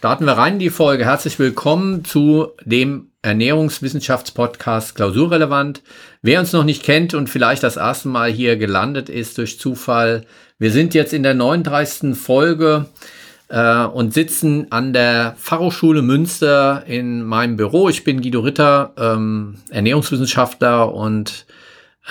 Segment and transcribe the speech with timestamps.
[0.00, 1.04] Starten wir rein in die Folge.
[1.04, 5.82] Herzlich willkommen zu dem Ernährungswissenschaftspodcast Klausurrelevant.
[6.22, 10.24] Wer uns noch nicht kennt und vielleicht das erste Mal hier gelandet ist durch Zufall,
[10.58, 12.16] wir sind jetzt in der 39.
[12.16, 12.86] Folge
[13.48, 17.90] äh, und sitzen an der Fachhochschule Münster in meinem Büro.
[17.90, 21.44] Ich bin Guido Ritter, ähm, Ernährungswissenschaftler und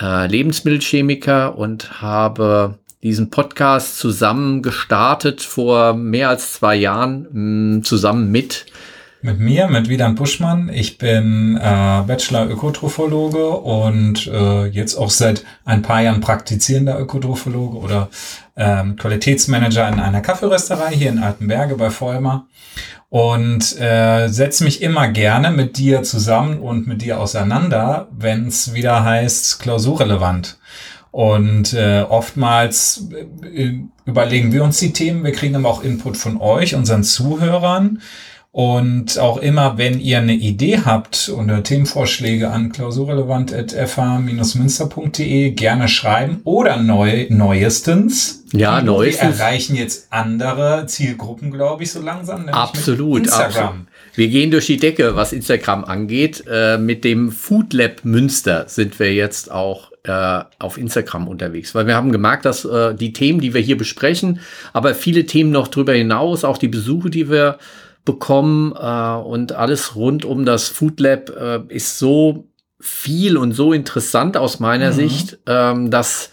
[0.00, 7.84] äh, Lebensmittelchemiker und habe diesen Podcast zusammen gestartet vor mehr als zwei Jahren, mh, mm,
[7.84, 8.66] zusammen mit
[9.22, 10.70] mit mir, mit Wieland Buschmann.
[10.72, 11.60] Ich bin äh,
[12.06, 18.08] Bachelor Ökotrophologe und äh, jetzt auch seit ein paar Jahren praktizierender Ökotrophologe oder
[18.56, 22.46] ähm, Qualitätsmanager in einer Kaffeerösterei hier in Altenberge bei Vollmer
[23.10, 28.72] und äh, setze mich immer gerne mit dir zusammen und mit dir auseinander, wenn es
[28.72, 30.56] wieder heißt klausurrelevant.
[31.10, 33.08] Und äh, oftmals
[33.52, 33.72] äh,
[34.04, 38.00] überlegen wir uns die Themen, wir kriegen aber auch Input von euch, unseren Zuhörern.
[38.52, 46.78] Und auch immer, wenn ihr eine Idee habt oder Themenvorschläge an klausurrelevant.fh-münster.de gerne schreiben oder
[46.78, 48.42] neu, neuestens.
[48.52, 49.38] Ja, neuestens.
[49.38, 52.48] Wir erreichen jetzt andere Zielgruppen, glaube ich, so langsam.
[52.48, 53.68] Absolut, Instagram.
[53.68, 53.86] Absolut.
[54.14, 56.42] Wir gehen durch die Decke, was Instagram angeht.
[56.50, 61.86] Äh, mit dem Food Lab Münster sind wir jetzt auch äh, auf Instagram unterwegs, weil
[61.86, 64.40] wir haben gemerkt, dass äh, die Themen, die wir hier besprechen,
[64.72, 67.58] aber viele Themen noch drüber hinaus, auch die Besuche, die wir
[68.04, 72.46] bekommen äh, und alles rund um das Food Lab äh, ist so
[72.80, 74.94] viel und so interessant aus meiner mhm.
[74.94, 76.30] Sicht, ähm, dass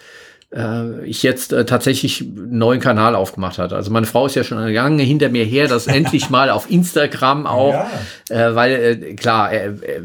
[0.53, 3.73] äh, ich jetzt äh, tatsächlich einen neuen Kanal aufgemacht hat.
[3.73, 7.45] Also meine Frau ist ja schon lange hinter mir her, das endlich mal auf Instagram
[7.45, 7.89] auch, ja.
[8.29, 10.01] äh, weil äh, klar, äh, äh,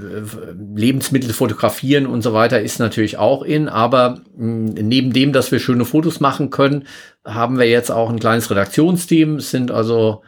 [0.74, 5.60] Lebensmittel fotografieren und so weiter ist natürlich auch in, aber mh, neben dem, dass wir
[5.60, 6.84] schöne Fotos machen können,
[7.24, 9.36] haben wir jetzt auch ein kleines Redaktionsteam.
[9.36, 10.22] Es sind also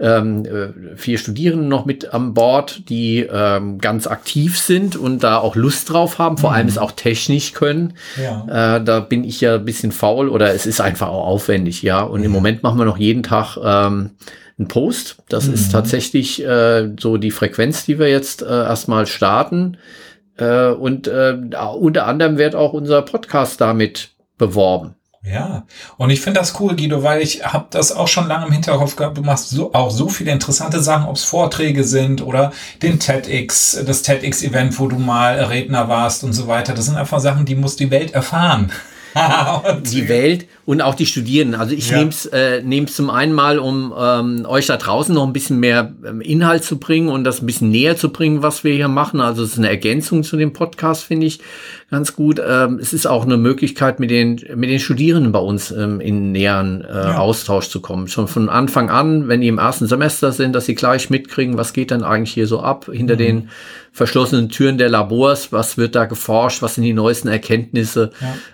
[0.00, 5.38] ähm, äh, vier Studierende noch mit an Bord, die ähm, ganz aktiv sind und da
[5.38, 6.56] auch Lust drauf haben, vor mhm.
[6.56, 7.94] allem es auch technisch können.
[8.20, 8.76] Ja.
[8.76, 12.02] Äh, da bin ich ja ein bisschen faul oder es ist einfach auch aufwendig, ja.
[12.02, 12.26] Und mhm.
[12.26, 14.10] im Moment machen wir noch jeden Tag ähm,
[14.58, 15.18] einen Post.
[15.28, 15.54] Das mhm.
[15.54, 19.78] ist tatsächlich äh, so die Frequenz, die wir jetzt äh, erstmal starten.
[20.36, 21.36] Äh, und äh,
[21.78, 24.94] unter anderem wird auch unser Podcast damit beworben.
[25.24, 25.64] Ja,
[25.96, 28.94] und ich finde das cool, Guido, weil ich habe das auch schon lange im Hinterkopf
[28.94, 29.18] gehabt.
[29.18, 32.52] Du machst so, auch so viele interessante Sachen, ob es Vorträge sind oder
[32.82, 36.72] den TEDx, das TEDx-Event, wo du mal Redner warst und so weiter.
[36.72, 38.70] Das sind einfach Sachen, die muss die Welt erfahren.
[39.82, 41.58] die Welt und auch die Studierenden.
[41.58, 41.96] Also ich ja.
[41.96, 45.58] nehme es äh, nehm's zum einen mal, um ähm, euch da draußen noch ein bisschen
[45.60, 48.88] mehr ähm, Inhalt zu bringen und das ein bisschen näher zu bringen, was wir hier
[48.88, 49.22] machen.
[49.22, 51.40] Also es ist eine Ergänzung zu dem Podcast, finde ich
[51.90, 52.38] ganz gut.
[52.46, 56.32] Ähm, es ist auch eine Möglichkeit, mit den, mit den Studierenden bei uns ähm, in
[56.32, 57.16] näheren äh, ja.
[57.16, 58.06] Austausch zu kommen.
[58.06, 61.72] Schon von Anfang an, wenn die im ersten Semester sind, dass sie gleich mitkriegen, was
[61.72, 63.18] geht dann eigentlich hier so ab hinter mhm.
[63.18, 63.48] den
[63.92, 68.10] verschlossenen Türen der Labors, was wird da geforscht, was sind die neuesten Erkenntnisse,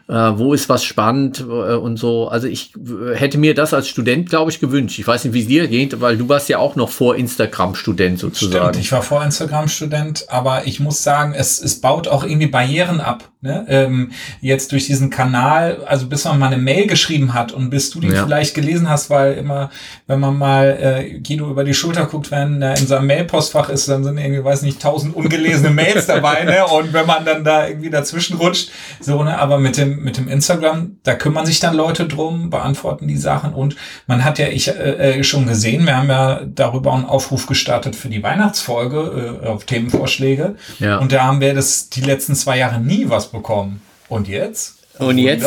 [0.08, 0.30] ja.
[0.30, 2.03] äh, wo ist was spannend äh, und so.
[2.04, 2.72] Also ich
[3.14, 4.98] hätte mir das als Student, glaube ich, gewünscht.
[4.98, 8.18] Ich weiß nicht, wie es dir geht, weil du warst ja auch noch vor Instagram-Student
[8.18, 8.72] sozusagen.
[8.72, 13.00] Stimmt, ich war vor Instagram-Student, aber ich muss sagen, es, es baut auch irgendwie Barrieren
[13.00, 13.30] ab.
[13.44, 13.66] Ne?
[13.68, 17.90] Ähm, jetzt durch diesen Kanal, also bis man mal eine Mail geschrieben hat und bis
[17.90, 18.24] du die ja.
[18.24, 19.70] vielleicht gelesen hast, weil immer,
[20.06, 23.86] wenn man mal äh, Guido über die Schulter guckt, wenn er in seinem Mailpostfach ist,
[23.86, 26.66] dann sind irgendwie, weiß nicht, tausend ungelesene Mails dabei, ne?
[26.68, 29.38] Und wenn man dann da irgendwie dazwischen rutscht, so, ne?
[29.38, 33.52] Aber mit dem, mit dem Instagram, da kümmern sich dann Leute drum, beantworten die Sachen
[33.52, 33.76] und
[34.06, 37.94] man hat ja ich äh, äh schon gesehen, wir haben ja darüber einen Aufruf gestartet
[37.94, 40.54] für die Weihnachtsfolge äh, auf Themenvorschläge.
[40.78, 40.96] Ja.
[40.96, 43.82] Und da haben wir das die letzten zwei Jahre nie was bekommen.
[44.08, 44.78] Und jetzt?
[44.98, 45.46] Und jetzt?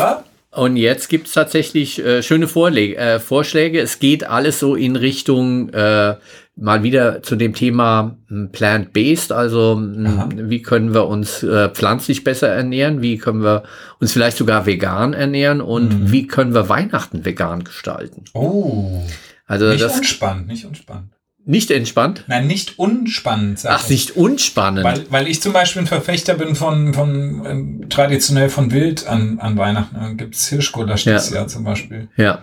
[0.52, 3.80] Und jetzt gibt es tatsächlich äh, schöne Vorlege, äh, Vorschläge.
[3.80, 6.16] Es geht alles so in Richtung äh,
[6.56, 10.30] mal wieder zu dem Thema hm, Plant-Based, also hm, Aha.
[10.34, 13.64] wie können wir uns äh, pflanzlich besser ernähren, wie können wir
[14.00, 16.12] uns vielleicht sogar vegan ernähren und mhm.
[16.12, 18.26] wie können wir Weihnachten vegan gestalten.
[18.34, 19.04] Oh,
[19.46, 21.12] also nicht das, unspannend, nicht unspannend.
[21.50, 22.26] Nicht entspannt?
[22.28, 23.62] Nein, nicht unspannend.
[23.66, 23.90] Ach, ich.
[23.90, 24.84] nicht unspannend.
[24.84, 29.40] Weil, weil ich zum Beispiel ein Verfechter bin von, von ähm, traditionell von Wild an,
[29.40, 29.96] an Weihnachten.
[29.96, 31.14] Da gibt's Hirschgulasch ja.
[31.14, 32.10] dieses Jahr zum Beispiel.
[32.18, 32.42] Ja.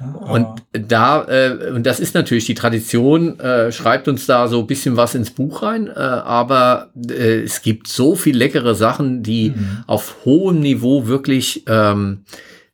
[0.00, 4.66] und da, äh, und das ist natürlich die Tradition, äh, schreibt uns da so ein
[4.66, 9.50] bisschen was ins Buch rein, äh, aber äh, es gibt so viel leckere Sachen, die
[9.50, 9.84] mhm.
[9.86, 12.24] auf hohem Niveau wirklich ähm,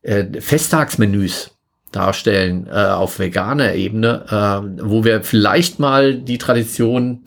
[0.01, 1.56] äh, Festtagsmenüs
[1.97, 7.25] darstellen äh, auf veganer Ebene, äh, wo wir vielleicht mal die Tradition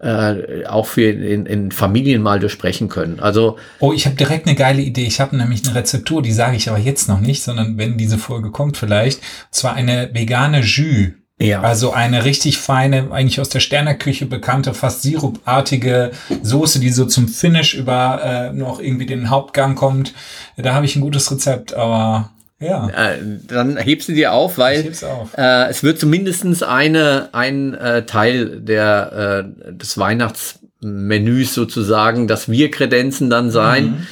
[0.00, 3.20] äh, auch für in, in Familien mal durchsprechen können.
[3.20, 5.06] Also oh, ich habe direkt eine geile Idee.
[5.06, 8.18] Ich habe nämlich eine Rezeptur, die sage ich aber jetzt noch nicht, sondern wenn diese
[8.18, 9.20] Folge kommt vielleicht,
[9.50, 11.12] zwar eine vegane Jus.
[11.40, 11.62] Ja.
[11.62, 16.12] Also eine richtig feine, eigentlich aus der Sternerküche bekannte, fast sirupartige
[16.42, 20.14] Soße, die so zum Finish über äh, noch irgendwie den Hauptgang kommt.
[20.56, 22.88] Da habe ich ein gutes Rezept, aber ja.
[22.88, 25.36] Äh, dann hebst du dir auf, weil auf.
[25.36, 32.70] Äh, es wird zumindest eine, ein äh, Teil der, äh, des Weihnachtsmenüs sozusagen, das wir
[32.70, 33.84] kredenzen dann sein.
[33.84, 34.06] Mhm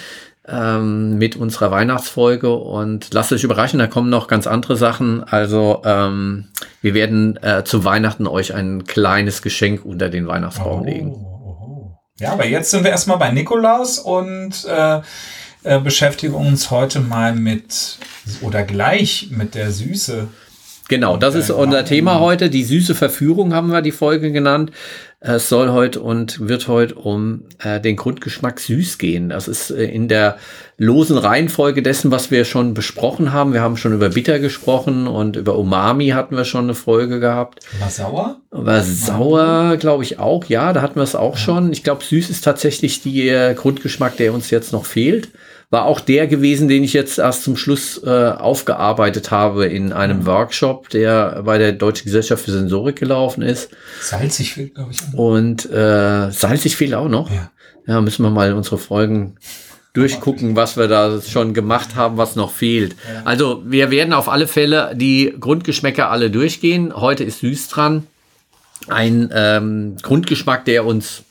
[0.48, 5.22] ähm, mit unserer Weihnachtsfolge und lasst euch überraschen, da kommen noch ganz andere Sachen.
[5.24, 6.48] Also ähm,
[6.80, 11.12] wir werden äh, zu Weihnachten euch ein kleines Geschenk unter den Weihnachtsbaum oh, legen.
[11.12, 11.98] Oh, oh.
[12.18, 15.00] Ja, aber jetzt sind wir erstmal bei Nikolaus und äh,
[15.64, 17.98] äh, beschäftigen uns heute mal mit
[18.40, 20.28] oder gleich mit der Süße.
[20.88, 22.50] Genau, das ist unser Thema heute.
[22.50, 24.72] Die süße Verführung haben wir die Folge genannt.
[25.20, 29.28] Es soll heute und wird heute um äh, den Grundgeschmack süß gehen.
[29.28, 30.36] Das ist äh, in der
[30.76, 33.52] losen Reihenfolge dessen, was wir schon besprochen haben.
[33.52, 37.60] Wir haben schon über Bitter gesprochen und über Umami hatten wir schon eine Folge gehabt.
[37.78, 38.40] War sauer?
[38.50, 40.46] War sauer, glaube ich auch.
[40.46, 41.40] Ja, da hatten wir es auch ja.
[41.40, 41.72] schon.
[41.72, 45.28] Ich glaube, süß ist tatsächlich der äh, Grundgeschmack, der uns jetzt noch fehlt
[45.72, 50.20] war auch der gewesen, den ich jetzt erst zum Schluss äh, aufgearbeitet habe in einem
[50.20, 50.26] mhm.
[50.26, 53.70] Workshop, der bei der Deutschen Gesellschaft für Sensorik gelaufen ist.
[54.02, 55.00] Salzig fehlt, glaube ich.
[55.00, 55.18] Auch.
[55.18, 57.30] Und äh, salzig fehlt auch noch.
[57.30, 57.50] Ja.
[57.86, 59.38] ja, müssen wir mal unsere Folgen
[59.94, 62.94] durchgucken, was wir da schon gemacht haben, was noch fehlt.
[63.24, 66.94] Also wir werden auf alle Fälle die Grundgeschmäcker alle durchgehen.
[66.94, 68.06] Heute ist süß dran.
[68.88, 71.22] Ein ähm, Grundgeschmack, der uns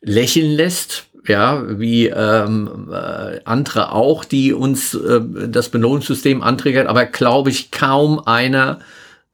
[0.00, 7.06] lächeln lässt, ja, wie ähm, äh, andere auch, die uns äh, das Belohnungssystem anträgert, aber
[7.06, 8.80] glaube ich kaum einer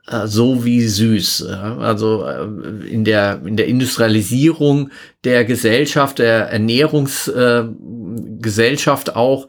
[0.07, 1.47] äh, so wie süß.
[1.47, 2.45] Also äh,
[2.87, 4.91] in der in der Industrialisierung
[5.25, 9.49] der Gesellschaft, der Ernährungsgesellschaft äh, auch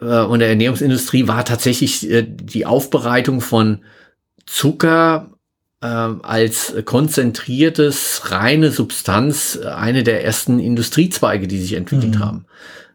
[0.00, 3.84] äh, und der Ernährungsindustrie war tatsächlich äh, die Aufbereitung von
[4.44, 5.30] Zucker
[5.86, 12.20] als konzentriertes, reine Substanz äh, eine der ersten Industriezweige, die sich entwickelt mhm.
[12.20, 12.46] haben.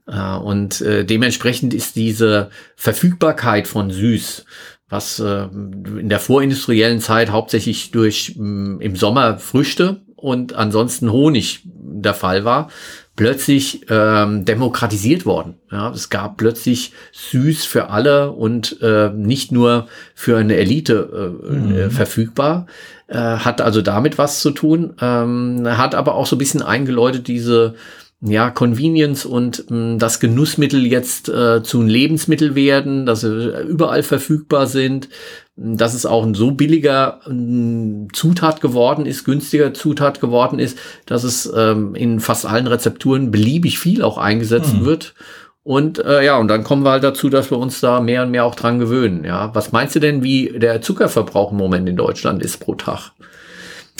[0.07, 4.45] Äh, und äh, dementsprechend ist diese Verfügbarkeit von Süß,
[4.89, 11.11] was äh, in der vorindustriellen Zeit hauptsächlich durch mh, mm, im Sommer Früchte und ansonsten
[11.11, 12.69] Honig der Fall war,
[13.15, 15.55] plötzlich ähm, demokratisiert worden.
[15.71, 21.53] Ja, es gab plötzlich süß für alle und äh, nicht nur für eine Elite äh,
[21.53, 21.75] mhm.
[21.75, 22.67] Äh, verfügbar.
[23.07, 24.93] Äh, hat also damit was zu tun.
[25.01, 27.75] Ähm, hat aber auch so ein bisschen eingeläutet diese
[28.21, 33.61] ja, Convenience und mh, hm, das Genussmittel jetzt äh, zu einem Lebensmittel werden, dass sie
[33.67, 35.09] überall verfügbar sind,
[35.55, 40.77] dass es auch ein so billiger mh, Zutat geworden ist, günstiger Zutat geworden ist,
[41.07, 44.85] dass es ähm, in fast allen Rezepturen beliebig viel auch eingesetzt mhm.
[44.85, 45.15] wird.
[45.63, 48.31] Und äh, ja, und dann kommen wir halt dazu, dass wir uns da mehr und
[48.31, 49.23] mehr auch dran gewöhnen.
[49.23, 53.11] Ja, was meinst du denn, wie der Zuckerverbrauch im Moment in Deutschland ist pro Tag?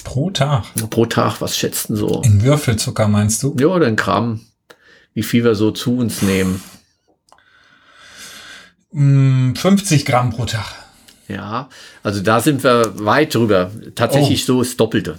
[0.04, 0.66] Pro Tag.
[0.90, 2.22] Pro Tag, was schätzt du so?
[2.24, 3.56] In Würfelzucker meinst du?
[3.60, 4.42] Ja, oder in Gramm.
[5.14, 6.62] Wie viel wir so zu uns nehmen.
[8.94, 10.66] 50 mm, Gramm pro Tag.
[11.28, 11.70] Ja,
[12.04, 13.72] also da sind wir weit drüber.
[13.96, 14.48] Tatsächlich oh.
[14.48, 15.18] so das Doppelte.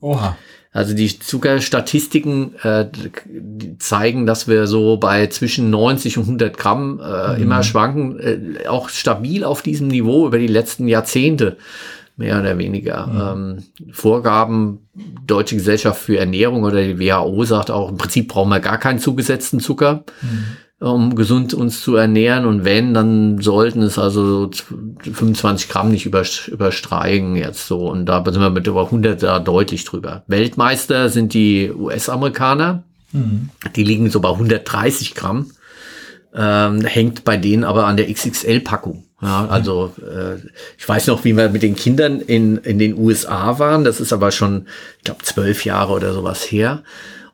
[0.00, 0.36] Oha.
[0.72, 2.86] Also die Zuckerstatistiken äh,
[3.78, 7.42] zeigen, dass wir so bei zwischen 90 und 100 Gramm äh, mhm.
[7.42, 11.58] immer schwanken, äh, auch stabil auf diesem Niveau über die letzten Jahrzehnte
[12.16, 13.06] mehr oder weniger.
[13.06, 13.58] Mhm.
[13.80, 14.88] Ähm, Vorgaben
[15.26, 18.98] Deutsche Gesellschaft für Ernährung oder die WHO sagt auch, im Prinzip brauchen wir gar keinen
[18.98, 20.04] zugesetzten Zucker.
[20.22, 20.44] Mhm
[20.84, 22.44] um gesund uns zu ernähren.
[22.44, 24.50] Und wenn, dann sollten es also
[25.00, 27.88] 25 Gramm nicht übersteigen jetzt so.
[27.90, 30.24] Und da sind wir mit über 100 da deutlich drüber.
[30.26, 32.82] Weltmeister sind die US-Amerikaner.
[33.12, 33.50] Mhm.
[33.76, 35.50] Die liegen so bei 130 Gramm.
[36.36, 39.04] Ähm, hängt bei denen aber an der XXL-Packung.
[39.22, 40.36] Ja, also äh,
[40.76, 43.84] ich weiß noch, wie wir mit den Kindern in, in den USA waren.
[43.84, 44.66] Das ist aber schon,
[44.98, 46.82] ich glaube, zwölf Jahre oder sowas her.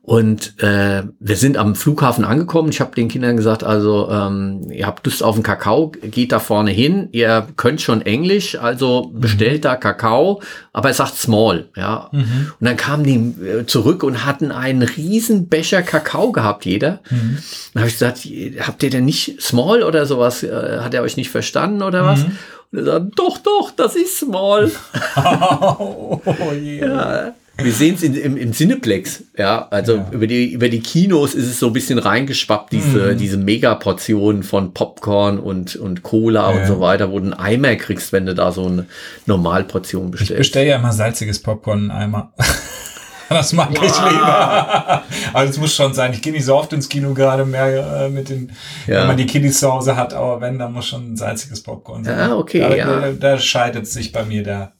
[0.02, 2.70] Und äh, wir sind am Flughafen angekommen.
[2.70, 6.38] Ich habe den Kindern gesagt, also ähm, ihr habt Lust auf einen Kakao, geht da
[6.38, 7.10] vorne hin.
[7.12, 10.40] Ihr könnt schon Englisch, also bestellt da Kakao,
[10.72, 11.68] aber es sagt Small.
[11.76, 12.08] Ja.
[12.12, 12.52] Mhm.
[12.58, 17.00] Und dann kamen die äh, zurück und hatten einen riesen Becher Kakao gehabt, jeder.
[17.10, 17.38] Mhm.
[17.74, 18.26] Dann habe ich gesagt,
[18.66, 20.42] habt ihr denn nicht Small oder sowas?
[20.42, 22.20] Äh, hat er euch nicht verstanden oder was?
[22.20, 22.38] Mhm.
[22.72, 24.70] Und er sagt, doch, doch, das ist Small.
[25.16, 26.20] oh,
[26.52, 27.26] yeah.
[27.26, 27.34] ja.
[27.64, 29.68] Wir sehen es im, im Cineplex, ja.
[29.70, 30.06] Also ja.
[30.10, 33.18] über die über die Kinos ist es so ein bisschen reingeschwappt, diese, mhm.
[33.18, 36.60] diese Megaportionen von Popcorn und, und Cola ja.
[36.60, 38.86] und so weiter, wo du einen Eimer kriegst, wenn du da so eine
[39.26, 40.32] Normalportion bestellst.
[40.32, 42.32] Ich bestelle ja immer salziges Popcorn in Eimer.
[43.28, 43.84] das mag wow.
[43.84, 45.02] ich lieber.
[45.32, 46.12] also es muss schon sein.
[46.12, 48.52] Ich gehe nicht so oft ins Kino gerade mehr äh, mit den,
[48.86, 49.00] ja.
[49.00, 52.04] wenn man die Kiddies zu Hause hat, aber wenn, dann muss schon ein salziges Popcorn
[52.04, 52.18] sein.
[52.18, 53.00] Ah, okay, da, ja.
[53.00, 54.72] Da, da scheidet sich bei mir der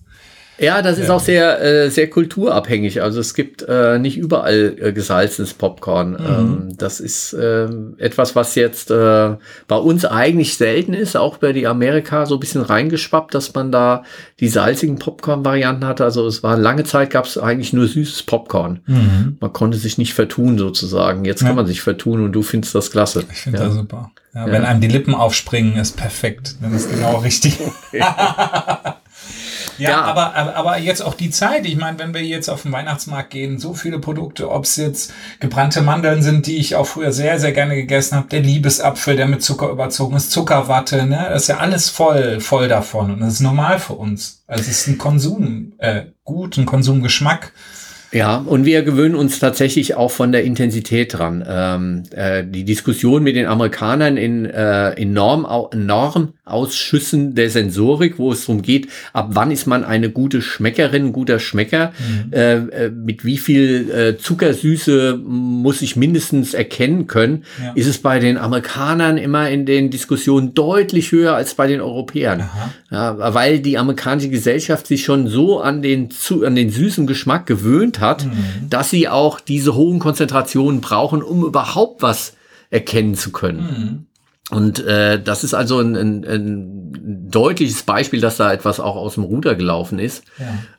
[0.61, 1.14] Ja, das ist ja.
[1.14, 3.00] auch sehr, äh, sehr kulturabhängig.
[3.00, 6.12] Also es gibt äh, nicht überall äh, gesalzenes Popcorn.
[6.12, 6.19] Mhm.
[6.19, 9.37] Ähm, das ist äh, etwas, was jetzt äh,
[9.69, 13.73] bei uns eigentlich selten ist, auch bei die Amerika so ein bisschen reingeschwappt, dass man
[13.73, 14.05] da
[14.38, 16.05] die salzigen Popcorn-Varianten hatte.
[16.05, 18.81] Also es war lange Zeit gab es eigentlich nur süßes Popcorn.
[18.87, 19.38] Mhm.
[19.40, 21.25] Man konnte sich nicht vertun sozusagen.
[21.25, 21.49] Jetzt ja.
[21.49, 23.25] kann man sich vertun und du findest das klasse.
[23.33, 23.64] Ich finde ja.
[23.64, 24.11] das super.
[24.35, 26.57] Ja, wenn einem die Lippen aufspringen, ist perfekt.
[26.61, 27.59] Dann ist genau richtig.
[29.79, 31.67] Ja, ja, Aber, aber, jetzt auch die Zeit.
[31.67, 35.12] Ich meine, wenn wir jetzt auf den Weihnachtsmarkt gehen, so viele Produkte, ob es jetzt
[35.40, 39.26] gebrannte Mandeln sind, die ich auch früher sehr, sehr gerne gegessen habe, der Liebesapfel, der
[39.26, 41.26] mit Zucker überzogen ist, Zuckerwatte, ne?
[41.31, 43.12] Das ist ja alles voll, voll davon.
[43.12, 44.43] Und das ist normal für uns.
[44.47, 47.52] Also es ist ein Konsum, äh, gut, ein Konsumgeschmack.
[48.12, 51.45] Ja, und wir gewöhnen uns tatsächlich auch von der Intensität dran.
[51.49, 58.33] Ähm, äh, die Diskussion mit den Amerikanern in, äh, in Norm, Normausschüssen der Sensorik, wo
[58.33, 62.33] es darum geht, ab wann ist man eine gute Schmeckerin, guter Schmecker, mhm.
[62.33, 67.73] äh, äh, mit wie viel äh, Zuckersüße muss ich mindestens erkennen können, ja.
[67.75, 72.50] ist es bei den Amerikanern immer in den Diskussionen deutlich höher als bei den Europäern.
[72.90, 77.47] Ja, weil die amerikanische Gesellschaft sich schon so an den, zu, an den süßen Geschmack
[77.47, 78.69] gewöhnt hat, mhm.
[78.69, 82.35] dass sie auch diese hohen Konzentrationen brauchen, um überhaupt was
[82.71, 83.61] erkennen zu können.
[83.61, 84.07] Mhm.
[84.50, 89.14] Und äh, das ist also ein, ein, ein deutliches Beispiel, dass da etwas auch aus
[89.14, 90.25] dem Ruder gelaufen ist.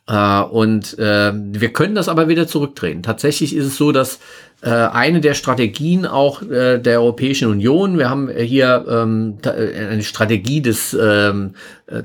[0.07, 3.03] Äh, und äh, wir können das aber wieder zurückdrehen.
[3.03, 4.19] Tatsächlich ist es so, dass
[4.61, 7.97] äh, eine der Strategien auch äh, der Europäischen Union.
[7.97, 11.55] Wir haben hier ähm, äh, eine Strategie des ähm,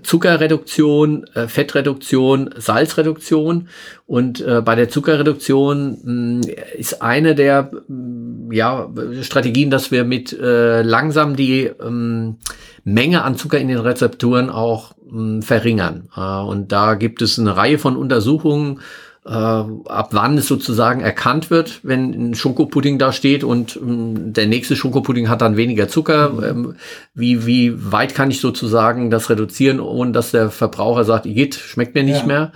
[0.02, 3.68] Zuckerreduktion, äh, Fettreduktion, Salzreduktion.
[4.06, 6.48] Und äh, bei der Zuckerreduktion mh,
[6.78, 8.90] ist eine der mh, ja,
[9.22, 12.36] Strategien, dass wir mit äh, langsam die ähm,
[12.84, 16.08] Menge an Zucker in den Rezepturen auch mh, verringern.
[16.16, 18.80] Äh, und da gibt es eine Reihe von Untersuchungen,
[19.26, 24.46] äh, ab wann es sozusagen erkannt wird, wenn ein Schokopudding da steht und ähm, der
[24.46, 26.30] nächste Schokopudding hat dann weniger Zucker.
[26.30, 26.44] Mhm.
[26.44, 26.75] Ähm,
[27.14, 31.96] wie, wie weit kann ich sozusagen das reduzieren, ohne dass der Verbraucher sagt, geht, schmeckt
[31.96, 32.26] mir nicht ja.
[32.26, 32.52] mehr.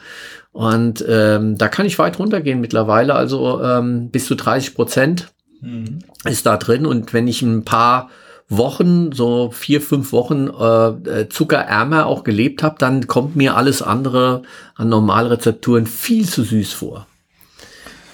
[0.52, 5.28] Und ähm, da kann ich weit runtergehen mittlerweile, also ähm, bis zu 30 Prozent
[5.60, 6.00] mhm.
[6.24, 6.86] ist da drin.
[6.86, 8.10] Und wenn ich ein paar
[8.50, 13.80] Wochen, so vier, fünf Wochen äh, äh, zuckerärmer auch gelebt habe, dann kommt mir alles
[13.80, 14.42] andere
[14.74, 17.06] an Normalrezepturen viel zu süß vor.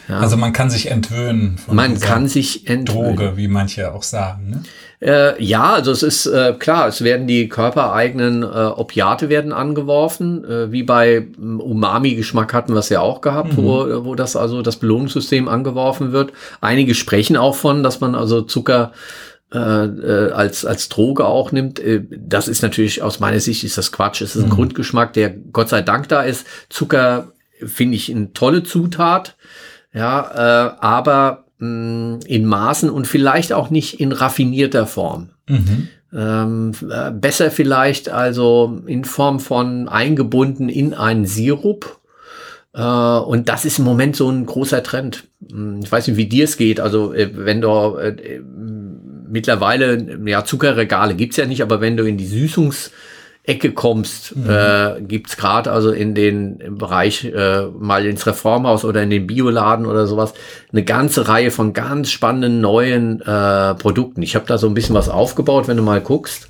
[0.09, 0.21] Ja.
[0.21, 3.17] Also man kann sich entwöhnen von man kann sich entwöhnen.
[3.17, 4.51] Droge, wie manche auch sagen.
[4.51, 4.63] Ne?
[5.01, 10.45] Äh, ja, also es ist äh, klar, es werden die körpereigenen äh, Opiate werden angeworfen,
[10.45, 13.65] äh, wie bei ähm, Umami-Geschmack hatten wir es ja auch gehabt, mhm.
[13.65, 16.33] wo, wo das also das Belohnungssystem angeworfen wird.
[16.61, 18.93] Einige sprechen auch von, dass man also Zucker
[19.53, 21.79] äh, äh, als, als Droge auch nimmt.
[21.79, 24.21] Äh, das ist natürlich aus meiner Sicht ist das Quatsch.
[24.21, 24.55] Es ist ein mhm.
[24.55, 26.47] Grundgeschmack, der Gott sei Dank da ist.
[26.69, 27.33] Zucker
[27.65, 29.37] finde ich eine tolle Zutat.
[29.93, 35.31] Ja, äh, aber mh, in Maßen und vielleicht auch nicht in raffinierter Form.
[35.49, 35.89] Mhm.
[36.13, 42.01] Ähm, äh, besser vielleicht also in Form von eingebunden in einen Sirup.
[42.75, 45.29] Äh, und das ist im Moment so ein großer Trend.
[45.51, 46.81] Hm, ich weiß nicht, wie dir es geht.
[46.81, 47.69] Also wenn du
[49.29, 54.51] mittlerweile, ja, Zuckerregale gibt's ja nicht, aber wenn du in die Süßungsecke kommst, mhm.
[54.51, 59.27] äh, gibt's gerade also in den im Bereich äh, mal ins Reformhaus oder in den
[59.27, 60.35] Bioladen oder sowas
[60.73, 64.23] eine ganze Reihe von ganz spannenden neuen äh, Produkten.
[64.23, 66.49] Ich habe da so ein bisschen was aufgebaut, wenn du mal guckst.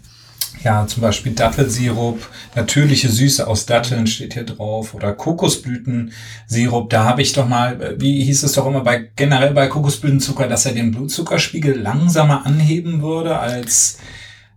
[0.66, 6.90] Ja, zum Beispiel Dattelsirup, natürliche Süße aus Datteln steht hier drauf oder Kokosblütensirup.
[6.90, 10.66] Da habe ich doch mal, wie hieß es doch immer bei generell bei Kokosblütenzucker, dass
[10.66, 13.98] er den Blutzuckerspiegel langsamer anheben würde als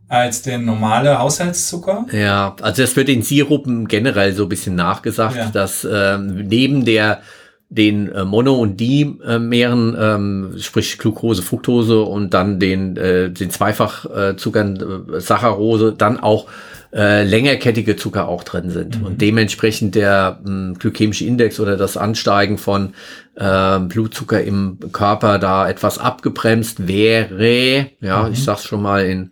[0.07, 2.07] als der normale Haushaltszucker.
[2.11, 5.51] Ja, also es wird den Sirupen generell so ein bisschen nachgesagt, ja.
[5.51, 7.21] dass ähm, neben der
[7.69, 15.05] den äh, Mono- und Dimeren, ähm, sprich Glucose, Fructose und dann den, äh, den Zweifachzuckern,
[15.13, 16.47] äh, Saccharose, dann auch
[16.91, 18.99] äh, längerkettige Zucker auch drin sind.
[18.99, 19.05] Mhm.
[19.05, 22.95] Und dementsprechend der mh, glykämische Index oder das Ansteigen von
[23.35, 28.33] äh, Blutzucker im Körper da etwas abgebremst wäre, ja, mhm.
[28.33, 29.31] ich sag's schon mal in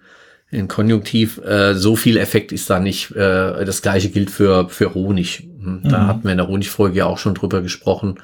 [0.50, 3.12] in Konjunktiv, äh, so viel Effekt ist da nicht.
[3.12, 5.48] Äh, das gleiche gilt für, für Honig.
[5.68, 6.08] Hm, da mhm.
[6.08, 8.16] hatten wir in der Honigfolge ja auch schon drüber gesprochen.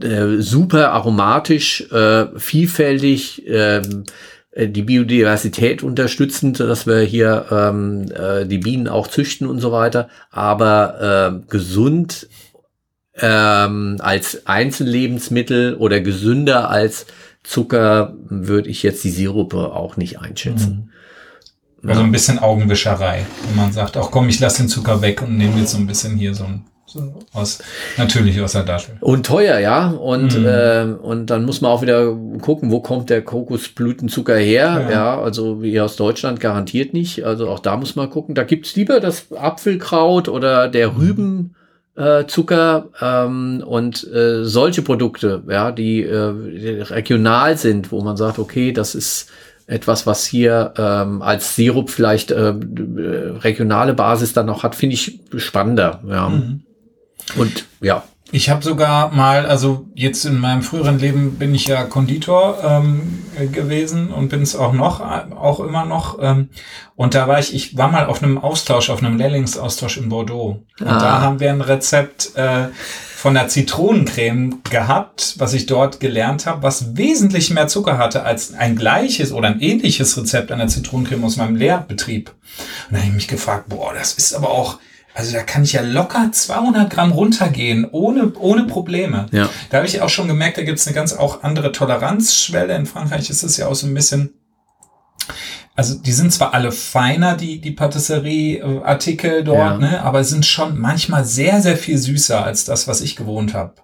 [0.00, 4.04] Äh, super aromatisch, äh, vielfältig, ähm,
[4.50, 9.72] äh, die Biodiversität unterstützend, dass wir hier ähm, äh, die Bienen auch züchten und so
[9.72, 12.28] weiter, aber äh, gesund
[13.16, 17.06] ähm, als Einzellebensmittel oder gesünder als
[17.44, 20.90] Zucker würde ich jetzt die Sirupe auch nicht einschätzen.
[21.82, 21.90] Mhm.
[21.90, 25.36] Also ein bisschen Augenwischerei, wenn man sagt, ach komm, ich lasse den Zucker weg und
[25.36, 26.64] nehme jetzt so ein bisschen hier so ein,
[27.32, 27.58] aus,
[27.96, 28.96] natürlich aus der Dattel.
[29.00, 29.88] Und teuer, ja.
[29.90, 30.46] Und, mhm.
[30.46, 34.82] äh, und dann muss man auch wieder gucken, wo kommt der Kokosblütenzucker her.
[34.84, 37.24] Ja, ja also wie aus Deutschland garantiert nicht.
[37.24, 38.34] Also auch da muss man gucken.
[38.34, 40.96] Da gibt's lieber das Apfelkraut oder der mhm.
[40.96, 41.54] Rüben.
[41.96, 48.40] Äh, Zucker ähm, und äh, solche Produkte, ja, die, äh, regional sind, wo man sagt,
[48.40, 49.30] okay, das ist
[49.66, 55.20] etwas, was hier ähm, als Sirup vielleicht äh, regionale Basis dann noch hat, finde ich
[55.36, 56.02] spannender.
[56.06, 56.28] Ja.
[56.28, 56.62] Mhm.
[57.36, 58.04] Und ja.
[58.32, 63.22] Ich habe sogar mal, also jetzt in meinem früheren Leben bin ich ja Konditor ähm,
[63.52, 66.18] gewesen und bin es auch noch, auch immer noch.
[66.20, 66.48] Ähm,
[66.96, 70.64] und da war ich, ich war mal auf einem Austausch, auf einem Lehrlingsaustausch in Bordeaux.
[70.80, 70.98] Und ah.
[70.98, 72.70] da haben wir ein Rezept äh,
[73.24, 78.52] von der Zitronencreme gehabt, was ich dort gelernt habe, was wesentlich mehr Zucker hatte als
[78.52, 82.32] ein gleiches oder ein ähnliches Rezept an der Zitronencreme aus meinem Lehrbetrieb.
[82.88, 84.78] Und da habe ich mich gefragt, boah, das ist aber auch
[85.14, 89.26] also da kann ich ja locker 200 Gramm runtergehen, ohne, ohne Probleme.
[89.30, 89.48] Ja.
[89.70, 92.74] Da habe ich auch schon gemerkt, da gibt es eine ganz auch andere Toleranzschwelle.
[92.74, 94.34] In Frankreich ist es ja auch so ein bisschen,
[95.76, 99.78] also die sind zwar alle feiner, die, die Patisserie-Artikel dort, ja.
[99.78, 103.74] ne, aber sind schon manchmal sehr, sehr viel süßer als das, was ich gewohnt habe.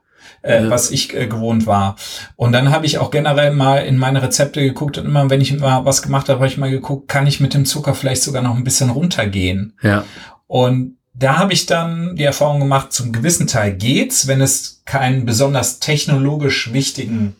[0.43, 0.71] Äh, ja.
[0.71, 1.97] was ich äh, gewohnt war.
[2.35, 5.53] Und dann habe ich auch generell mal in meine Rezepte geguckt und immer, wenn ich
[5.59, 8.41] mal was gemacht habe, habe ich mal geguckt, kann ich mit dem Zucker vielleicht sogar
[8.41, 9.77] noch ein bisschen runtergehen.
[9.83, 10.05] Ja.
[10.47, 15.27] Und da habe ich dann die Erfahrung gemacht, zum gewissen Teil geht's, wenn es keinen
[15.27, 17.37] besonders technologisch wichtigen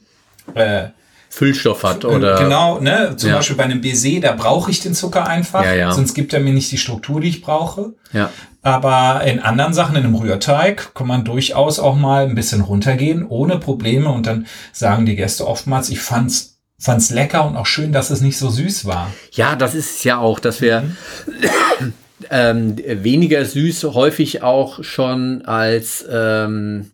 [0.55, 0.89] äh,
[1.31, 3.37] Füllstoff hat oder genau, ne, zum ja.
[3.37, 5.93] Beispiel bei einem Baiser, da brauche ich den Zucker einfach, ja, ja.
[5.93, 7.95] sonst gibt er mir nicht die Struktur, die ich brauche.
[8.13, 8.31] Ja.
[8.63, 13.27] Aber in anderen Sachen, in einem Rührteig, kann man durchaus auch mal ein bisschen runtergehen,
[13.27, 14.11] ohne Probleme.
[14.11, 18.21] Und dann sagen die Gäste oftmals, ich fand's fand's lecker und auch schön, dass es
[18.21, 19.11] nicht so süß war.
[19.33, 21.95] Ja, das ist ja auch, dass wir mhm
[22.31, 26.91] ähm, weniger süß häufig auch schon als ähm,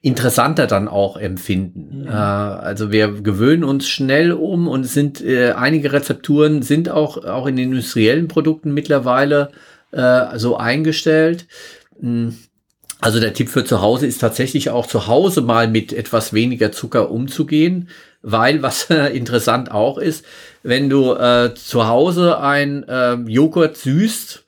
[0.00, 2.02] interessanter dann auch empfinden.
[2.02, 2.08] Mhm.
[2.08, 7.24] Äh, also wir gewöhnen uns schnell um und es sind äh, einige Rezepturen sind auch
[7.24, 9.50] auch in industriellen Produkten mittlerweile
[9.90, 11.46] äh, so eingestellt.
[12.00, 12.36] Hm.
[13.00, 16.72] Also der Tipp für zu Hause ist tatsächlich auch zu Hause mal mit etwas weniger
[16.72, 17.88] Zucker umzugehen,
[18.22, 20.24] weil was interessant auch ist,
[20.62, 24.44] wenn du äh, zu Hause ein äh, Joghurt süßt,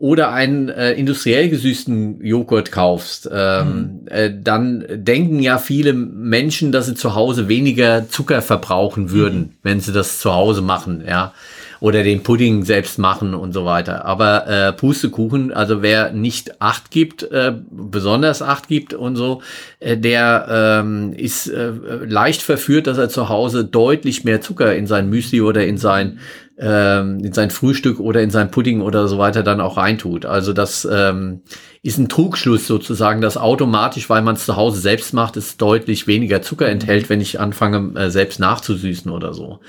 [0.00, 4.08] oder einen äh, industriell gesüßten Joghurt kaufst, ähm, mhm.
[4.08, 9.52] äh, dann denken ja viele Menschen, dass sie zu Hause weniger Zucker verbrauchen würden, mhm.
[9.62, 11.34] wenn sie das zu Hause machen, ja.
[11.80, 14.04] Oder den Pudding selbst machen und so weiter.
[14.04, 19.42] Aber äh, Pustekuchen, also wer nicht Acht gibt, äh, besonders Acht gibt und so,
[19.78, 21.72] äh, der ähm, ist äh,
[22.04, 26.18] leicht verführt, dass er zu Hause deutlich mehr Zucker in sein Müsli oder in sein
[26.60, 30.26] ähm, in sein Frühstück oder in sein Pudding oder so weiter dann auch reintut.
[30.26, 31.40] Also das ähm,
[31.82, 36.06] ist ein Trugschluss sozusagen, dass automatisch, weil man es zu Hause selbst macht, es deutlich
[36.06, 39.60] weniger Zucker enthält, wenn ich anfange, äh, selbst nachzusüßen oder so.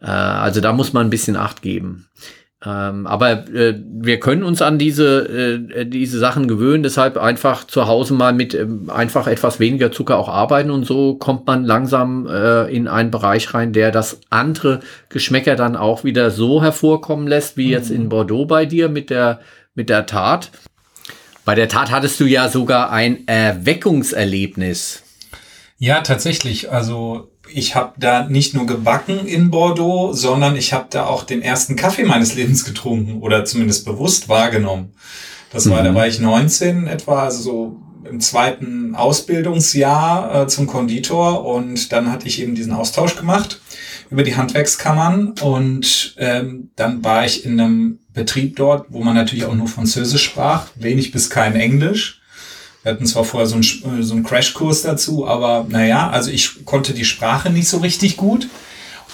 [0.00, 2.08] Äh, also da muss man ein bisschen Acht geben.
[2.62, 5.26] Ähm, aber äh, wir können uns an diese,
[5.74, 10.18] äh, diese Sachen gewöhnen, deshalb einfach zu Hause mal mit ähm, einfach etwas weniger Zucker
[10.18, 14.80] auch arbeiten und so kommt man langsam äh, in einen Bereich rein, der das andere
[15.08, 17.72] Geschmäcker dann auch wieder so hervorkommen lässt, wie mhm.
[17.72, 19.40] jetzt in Bordeaux bei dir mit der,
[19.74, 20.50] mit der Tat.
[21.46, 25.02] Bei der Tat hattest du ja sogar ein Erweckungserlebnis.
[25.78, 26.70] Ja, tatsächlich.
[26.70, 31.42] Also ich habe da nicht nur gebacken in Bordeaux, sondern ich habe da auch den
[31.42, 34.92] ersten Kaffee meines Lebens getrunken oder zumindest bewusst wahrgenommen.
[35.52, 35.86] Das war, mhm.
[35.86, 37.76] da war ich 19 etwa, also so
[38.08, 43.60] im zweiten Ausbildungsjahr äh, zum Konditor und dann hatte ich eben diesen Austausch gemacht
[44.10, 49.44] über die Handwerkskammern und ähm, dann war ich in einem Betrieb dort, wo man natürlich
[49.44, 52.19] auch nur Französisch sprach, wenig bis kein Englisch.
[52.82, 56.64] Wir hatten zwar vorher so einen, äh, so einen Crashkurs dazu, aber naja, also ich
[56.64, 58.48] konnte die Sprache nicht so richtig gut.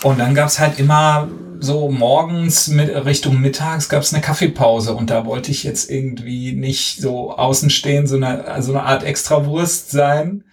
[0.02, 5.24] Und dann gab's halt immer so morgens mit Richtung mittags gab's eine Kaffeepause und da
[5.24, 10.44] wollte ich jetzt irgendwie nicht so außen stehen, so eine, so eine Art Extrawurst sein.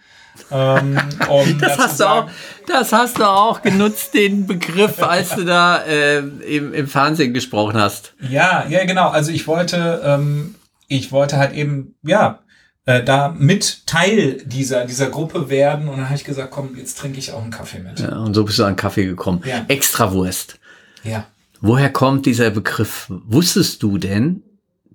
[0.49, 0.97] Ähm,
[1.29, 2.29] um das, hast du auch,
[2.67, 7.79] das hast du auch genutzt, den Begriff, als du da äh, im, im Fernsehen gesprochen
[7.79, 8.13] hast.
[8.29, 9.09] Ja, ja, genau.
[9.09, 10.55] Also ich wollte, ähm,
[10.87, 12.39] ich wollte halt eben, ja,
[12.85, 15.87] äh, da mit Teil dieser, dieser Gruppe werden.
[15.87, 17.99] Und dann habe ich gesagt, komm, jetzt trinke ich auch einen Kaffee mit.
[17.99, 19.41] Ja, und so bist du an Kaffee gekommen.
[19.45, 19.65] Ja.
[19.67, 20.59] Extrawurst.
[21.03, 21.25] Ja.
[21.61, 23.07] Woher kommt dieser Begriff?
[23.09, 24.43] Wusstest du denn,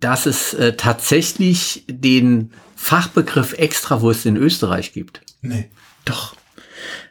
[0.01, 5.23] dass es äh, tatsächlich den Fachbegriff Extrawurst in Österreich gibt?
[5.41, 5.71] Nee.
[6.05, 6.37] Doch.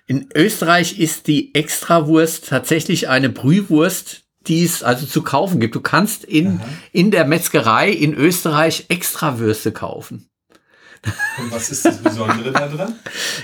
[0.06, 5.76] In Österreich ist die Extrawurst tatsächlich eine Brühwurst, die es also zu kaufen gibt.
[5.76, 6.62] Du kannst in,
[6.94, 10.27] in der Metzgerei in Österreich Extrawürste kaufen.
[11.40, 12.96] Und was ist das Besondere da drin?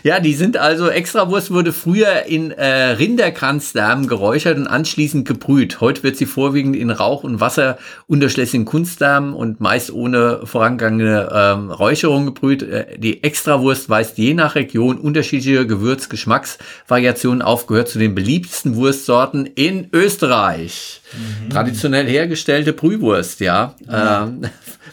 [0.03, 5.79] Ja, die sind also, Extrawurst wurde früher in äh, Rinderkranzdarmen geräuchert und anschließend gebrüht.
[5.81, 11.71] Heute wird sie vorwiegend in Rauch und Wasser unterschlässigen Kunstdarmen und meist ohne vorangegangene ähm,
[11.71, 12.63] Räucherung gebrüht.
[12.63, 19.45] Äh, die Extrawurst weist je nach Region unterschiedliche Gewürz-Geschmacksvariationen auf, gehört zu den beliebtesten Wurstsorten
[19.45, 21.01] in Österreich.
[21.13, 21.49] Mhm.
[21.49, 23.75] Traditionell hergestellte Brühwurst, ja.
[23.87, 24.23] ja.
[24.23, 24.41] Ähm,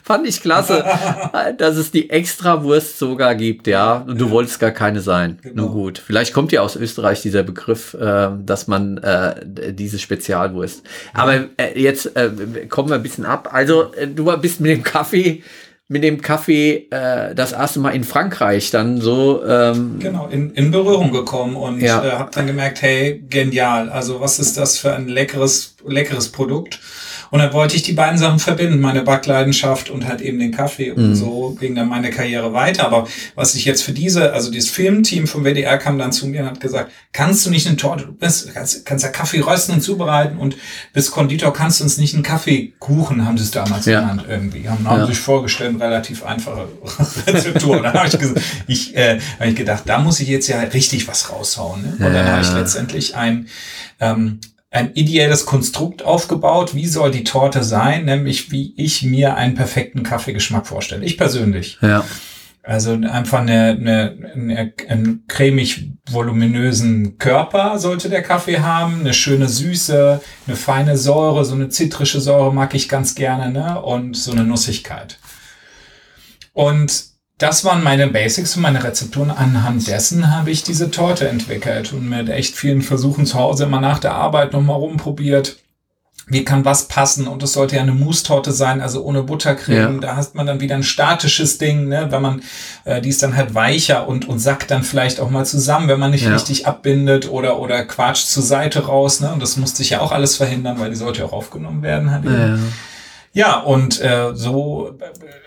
[0.03, 0.85] fand ich klasse,
[1.59, 4.05] dass es die Extrawurst sogar gibt, ja.
[4.07, 5.39] Und du wolltest gar keine sein.
[5.43, 5.65] Genau.
[5.65, 6.03] Nun gut.
[6.05, 10.83] Vielleicht kommt ja aus Österreich dieser Begriff, äh, dass man äh, diese Spezialwurst.
[11.13, 12.31] Aber äh, jetzt äh,
[12.69, 13.51] kommen wir ein bisschen ab.
[13.53, 15.43] Also, äh, du bist mit dem Kaffee
[15.91, 20.71] mit dem Kaffee äh, das erste Mal in Frankreich dann so ähm, genau in, in
[20.71, 22.05] Berührung gekommen und ja.
[22.05, 23.89] äh, habe dann gemerkt, hey, genial.
[23.89, 26.79] Also was ist das für ein leckeres leckeres Produkt?
[27.31, 30.91] Und dann wollte ich die beiden Sachen verbinden, meine Backleidenschaft und halt eben den Kaffee.
[30.91, 31.15] Und mhm.
[31.15, 32.87] so ging dann meine Karriere weiter.
[32.87, 36.41] Aber was ich jetzt für diese, also dieses Filmteam vom WDR kam dann zu mir
[36.41, 39.75] und hat gesagt, kannst du nicht eine Torte, du bist, kannst, kannst ja Kaffee rösten
[39.75, 40.57] und zubereiten und
[40.93, 44.01] bis Konditor kannst du uns nicht einen Kaffeekuchen, haben sie es damals ja.
[44.01, 44.69] genannt irgendwie.
[44.69, 45.07] Haben, haben ja.
[45.07, 46.69] sich vorgestellt, relativ einfache
[47.27, 47.83] Rezeptur.
[47.83, 51.07] dann habe ich, gesagt, ich, äh, hab ich gedacht, da muss ich jetzt ja richtig
[51.07, 51.83] was raushauen.
[51.83, 52.07] Ne?
[52.07, 53.47] Und dann habe ich letztendlich ein
[54.01, 54.41] ähm,
[54.71, 56.75] ein ideelles Konstrukt aufgebaut.
[56.75, 58.05] Wie soll die Torte sein?
[58.05, 61.05] Nämlich wie ich mir einen perfekten Kaffeegeschmack vorstelle.
[61.05, 61.79] Ich persönlich.
[61.83, 62.05] Ja.
[62.63, 69.49] Also einfach eine, eine, eine, einen cremig voluminösen Körper sollte der Kaffee haben, eine schöne
[69.49, 73.81] Süße, eine feine Säure, so eine zitrische Säure mag ich ganz gerne, ne?
[73.81, 75.19] Und so eine Nussigkeit.
[76.53, 77.10] Und
[77.41, 79.31] das waren meine Basics und meine Rezepturen.
[79.31, 83.81] Anhand dessen habe ich diese Torte entwickelt und mit echt vielen Versuchen zu Hause immer
[83.81, 85.57] nach der Arbeit nochmal rumprobiert.
[86.27, 87.27] Wie kann was passen?
[87.27, 89.95] Und es sollte ja eine Mousse-Torte sein, also ohne Buttercreme.
[89.95, 90.01] Ja.
[90.01, 92.09] Da hast man dann wieder ein statisches Ding, ne?
[92.11, 92.43] Wenn man,
[92.85, 95.99] äh, die ist dann halt weicher und, und sackt dann vielleicht auch mal zusammen, wenn
[95.99, 96.33] man nicht ja.
[96.33, 99.33] richtig abbindet oder, oder quatscht zur Seite raus, ne?
[99.33, 102.13] Und das musste ich ja auch alles verhindern, weil die sollte ja auch aufgenommen werden.
[102.13, 102.59] Halt ja.
[103.33, 104.99] Ja, und äh, so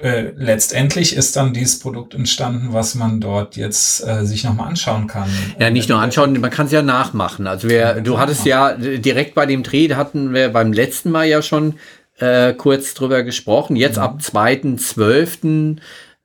[0.02, 5.08] äh, letztendlich ist dann dieses Produkt entstanden, was man dort jetzt äh, sich nochmal anschauen
[5.08, 5.30] kann.
[5.60, 7.46] Ja, nicht nur anschauen, man kann es ja nachmachen.
[7.46, 11.42] Also wir, du hattest ja direkt bei dem Dreh, hatten wir beim letzten Mal ja
[11.42, 11.76] schon
[12.20, 13.76] äh, kurz drüber gesprochen.
[13.76, 14.04] Jetzt mhm.
[14.04, 15.78] ab 2.12.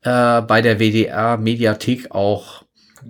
[0.03, 2.62] Äh, bei der WDR Mediathek auch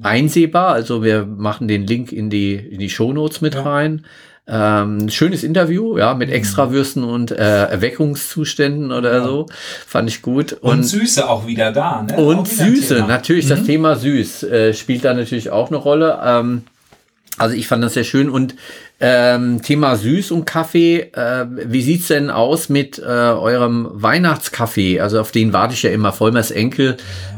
[0.02, 0.72] einsehbar.
[0.72, 3.62] Also wir machen den Link in die, in die Shownotes mit ja.
[3.62, 4.06] rein.
[4.50, 6.36] Ähm, schönes Interview, ja, mit mhm.
[6.36, 9.24] Extrawürsten und äh, Erweckungszuständen oder ja.
[9.24, 9.46] so.
[9.86, 10.54] Fand ich gut.
[10.54, 12.16] Und, und Süße auch wieder da, ne?
[12.16, 13.50] Und Süße, natürlich, mhm.
[13.50, 16.18] das Thema Süß äh, spielt da natürlich auch eine Rolle.
[16.24, 16.62] Ähm,
[17.36, 18.54] also ich fand das sehr schön und
[19.00, 25.00] ähm, Thema Süß und Kaffee, äh, wie sieht's denn aus mit äh, eurem Weihnachtskaffee?
[25.00, 26.12] Also auf den warte ich ja immer.
[26.12, 26.96] Vollmers Enkel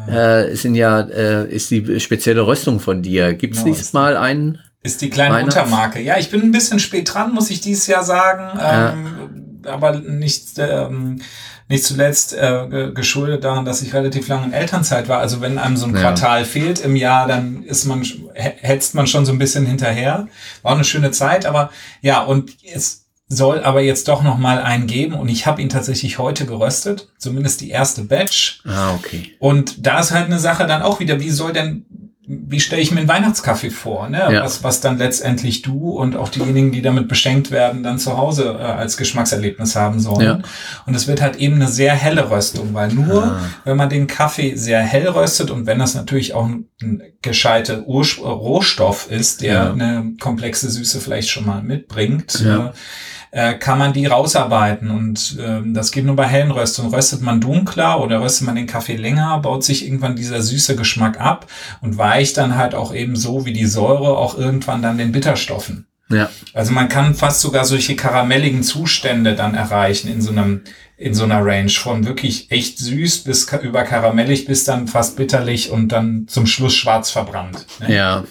[0.09, 0.40] ja.
[0.40, 3.35] äh, sind ja, äh, ist die spezielle Röstung von dir.
[3.35, 4.59] Gibt's genau, nächstes Mal einen?
[4.83, 6.01] Ist die kleine Untermarke.
[6.01, 8.59] Ja, ich bin ein bisschen spät dran, muss ich dieses Jahr sagen.
[8.59, 8.93] Ja.
[8.93, 11.21] Ähm, aber nicht, ähm,
[11.69, 15.19] nicht zuletzt äh, geschuldet daran, dass ich relativ lange in Elternzeit war.
[15.19, 16.01] Also wenn einem so ein ja.
[16.01, 18.03] Quartal fehlt im Jahr, dann ist man,
[18.35, 20.29] hetzt man schon so ein bisschen hinterher.
[20.62, 24.88] War eine schöne Zeit, aber ja, und es soll aber jetzt doch noch mal einen
[24.88, 28.62] geben und ich habe ihn tatsächlich heute geröstet, zumindest die erste Batch.
[28.66, 29.37] Ah, okay.
[29.38, 31.87] Und da ist halt eine Sache dann auch wieder, wie soll denn
[32.33, 34.19] wie stelle ich mir einen Weihnachtskaffee vor, ne?
[34.31, 34.45] Ja.
[34.45, 38.57] Was, was dann letztendlich du und auch diejenigen, die damit beschenkt werden, dann zu Hause
[38.59, 40.21] äh, als Geschmackserlebnis haben sollen.
[40.21, 40.38] Ja.
[40.87, 43.40] Und es wird halt eben eine sehr helle Röstung, weil nur, ah.
[43.64, 47.81] wenn man den Kaffee sehr hell röstet und wenn das natürlich auch ein, ein gescheiter
[47.81, 49.73] Rohstoff ist, der ja.
[49.73, 52.71] eine komplexe Süße vielleicht schon mal mitbringt, äh,
[53.31, 54.90] äh, kann man die rausarbeiten.
[54.90, 56.93] Und äh, das geht nur bei hellen Röstungen.
[56.93, 61.21] Röstet man dunkler oder röstet man den Kaffee länger, baut sich irgendwann dieser süße Geschmack
[61.21, 61.47] ab
[61.81, 65.87] und weicht dann halt auch eben so wie die Säure auch irgendwann dann den Bitterstoffen.
[66.09, 66.29] Ja.
[66.55, 70.62] Also man kann fast sogar solche karamelligen Zustände dann erreichen in so einem
[70.97, 75.71] in so einer Range von wirklich echt süß bis über karamellig bis dann fast bitterlich
[75.71, 77.64] und dann zum Schluss schwarz verbrannt.
[77.79, 77.95] Ne?
[77.95, 78.25] Ja.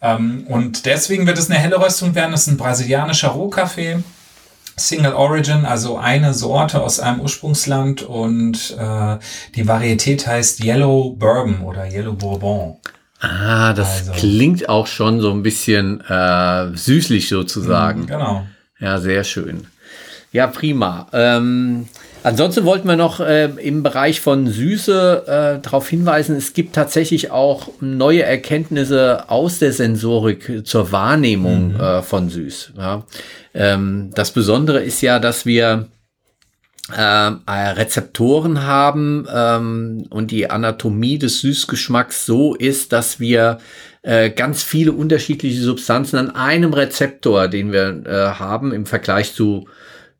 [0.00, 2.32] Ähm, und deswegen wird es eine helle Röstung werden.
[2.32, 4.02] Es ist ein brasilianischer Rohkaffee.
[4.88, 9.18] Single Origin, also eine Sorte aus einem Ursprungsland und äh,
[9.54, 12.76] die Varietät heißt Yellow Bourbon oder Yellow Bourbon.
[13.20, 14.12] Ah, das also.
[14.12, 18.02] klingt auch schon so ein bisschen äh, süßlich sozusagen.
[18.02, 18.46] Mm, genau.
[18.80, 19.68] Ja, sehr schön.
[20.32, 21.06] Ja, prima.
[21.12, 21.88] Ähm,
[22.24, 27.30] Ansonsten wollten wir noch äh, im Bereich von Süße äh, darauf hinweisen, es gibt tatsächlich
[27.30, 31.80] auch neue Erkenntnisse aus der Sensorik zur Wahrnehmung mhm.
[31.80, 32.74] äh, von Süß.
[32.76, 33.04] Ja.
[33.54, 35.88] Ähm, das Besondere ist ja, dass wir
[36.96, 43.58] ähm, äh, Rezeptoren haben ähm, und die Anatomie des Süßgeschmacks so ist, dass wir
[44.02, 49.66] äh, ganz viele unterschiedliche Substanzen an einem Rezeptor, den wir äh, haben im Vergleich zu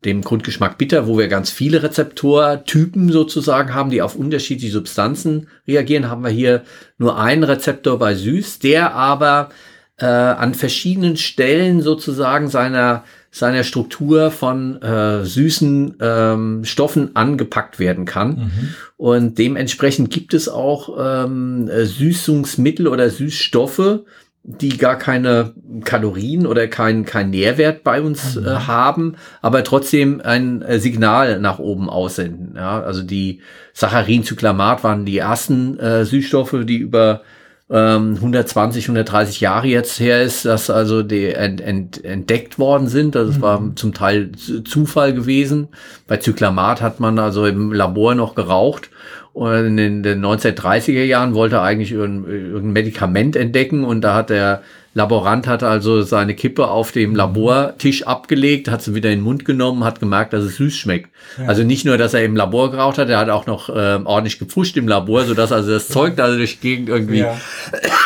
[0.05, 6.09] dem Grundgeschmack bitter, wo wir ganz viele Rezeptortypen sozusagen haben, die auf unterschiedliche Substanzen reagieren,
[6.09, 6.63] haben wir hier
[6.97, 9.49] nur einen Rezeptor bei süß, der aber
[9.97, 13.03] äh, an verschiedenen Stellen sozusagen seiner
[13.35, 18.29] seiner Struktur von äh, süßen ähm, Stoffen angepackt werden kann.
[18.29, 18.75] Mhm.
[18.95, 24.01] Und dementsprechend gibt es auch ähm, Süßungsmittel oder Süßstoffe,
[24.45, 25.53] die gar keine
[25.85, 28.45] Kalorien oder kein, kein Nährwert bei uns mhm.
[28.45, 32.55] äh, haben, aber trotzdem ein äh, Signal nach oben aussenden.
[32.57, 33.39] Ja, also die
[33.73, 37.21] Saccharincyklamat waren die ersten äh, Süßstoffe, die über
[37.69, 43.15] 120, ähm, 130 Jahre jetzt her ist, dass also die ent, ent, entdeckt worden sind.
[43.15, 43.41] Das mhm.
[43.41, 44.31] war zum Teil
[44.65, 45.69] Zufall gewesen.
[46.05, 48.89] Bei Zyklamat hat man also im Labor noch geraucht.
[49.33, 54.61] Und in den 1930er Jahren wollte er eigentlich irgendein Medikament entdecken und da hat der
[54.95, 57.15] Laborant hat also seine Kippe auf dem mhm.
[57.15, 61.09] Labortisch abgelegt, hat sie wieder in den Mund genommen, hat gemerkt, dass es süß schmeckt.
[61.39, 61.47] Ja.
[61.47, 64.37] Also nicht nur, dass er im Labor geraucht hat, er hat auch noch äh, ordentlich
[64.37, 67.39] gepfuscht im Labor, sodass also das Zeug da durch die Gegend irgendwie ja.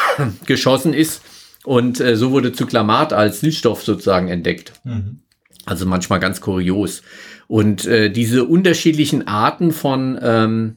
[0.46, 1.22] geschossen ist.
[1.66, 4.72] Und äh, so wurde Zyklamat als Süßstoff sozusagen entdeckt.
[4.86, 5.20] Mhm.
[5.66, 7.02] Also manchmal ganz kurios.
[7.48, 10.76] Und äh, diese unterschiedlichen Arten von ähm,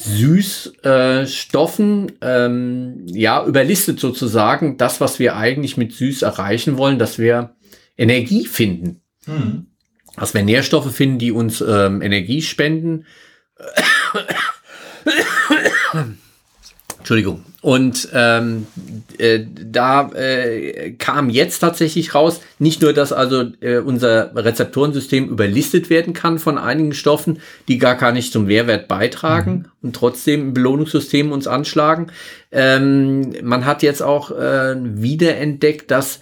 [0.00, 7.18] Süßstoffen, äh, ähm, ja, überlistet sozusagen das, was wir eigentlich mit Süß erreichen wollen, dass
[7.18, 7.56] wir
[7.96, 9.00] Energie finden.
[9.26, 9.66] Mhm.
[10.16, 13.06] Dass wir Nährstoffe finden, die uns ähm, Energie spenden.
[16.98, 17.44] Entschuldigung.
[17.60, 18.68] Und ähm,
[19.18, 25.90] äh, da äh, kam jetzt tatsächlich raus, nicht nur, dass also äh, unser Rezeptorensystem überlistet
[25.90, 29.64] werden kann von einigen Stoffen, die gar gar nicht zum Mehrwert beitragen mhm.
[29.82, 32.12] und trotzdem im Belohnungssystem uns anschlagen.
[32.52, 36.20] Ähm, man hat jetzt auch äh, wiederentdeckt, dass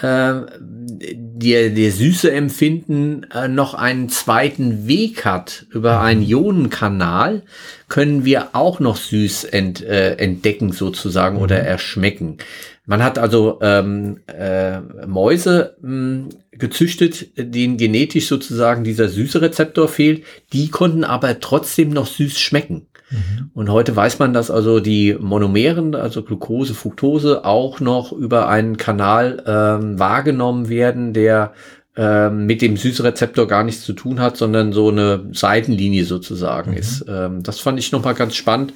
[0.00, 5.66] äh, der, der süße Empfinden äh, noch einen zweiten Weg hat.
[5.70, 7.42] Über einen Ionenkanal
[7.88, 11.42] können wir auch noch süß ent, äh, entdecken sozusagen mhm.
[11.42, 12.38] oder erschmecken.
[12.86, 19.88] Man hat also ähm, äh, Mäuse mh, hm, gezüchtet, denen genetisch sozusagen dieser süße Rezeptor
[19.88, 20.24] fehlt.
[20.52, 22.86] Die konnten aber trotzdem noch süß schmecken.
[23.10, 23.50] Mhm.
[23.54, 28.76] Und heute weiß man, dass also die Monomeren, also Glucose, Fructose, auch noch über einen
[28.76, 31.52] Kanal ähm, wahrgenommen werden, der
[31.96, 36.76] ähm, mit dem Süßrezeptor gar nichts zu tun hat, sondern so eine Seitenlinie sozusagen mhm.
[36.76, 37.04] ist.
[37.08, 38.72] Ähm, das fand ich nochmal ganz spannend,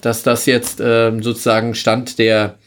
[0.00, 2.58] dass das jetzt ähm, sozusagen Stand der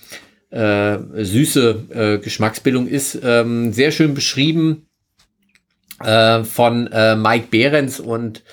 [0.51, 3.19] äh, süße äh, Geschmacksbildung ist.
[3.23, 4.85] Ähm, sehr schön beschrieben
[6.03, 8.43] äh, von äh, Mike Behrens und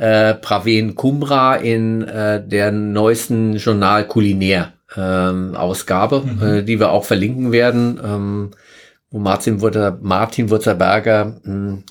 [0.00, 6.42] äh, Praven Kumbra in äh, der neuesten Journal Kulinär ähm, Ausgabe, mhm.
[6.42, 8.50] äh, die wir auch verlinken werden, ähm,
[9.10, 11.84] wo Martin, Wurzer, Martin Wurzerberger mh, hm,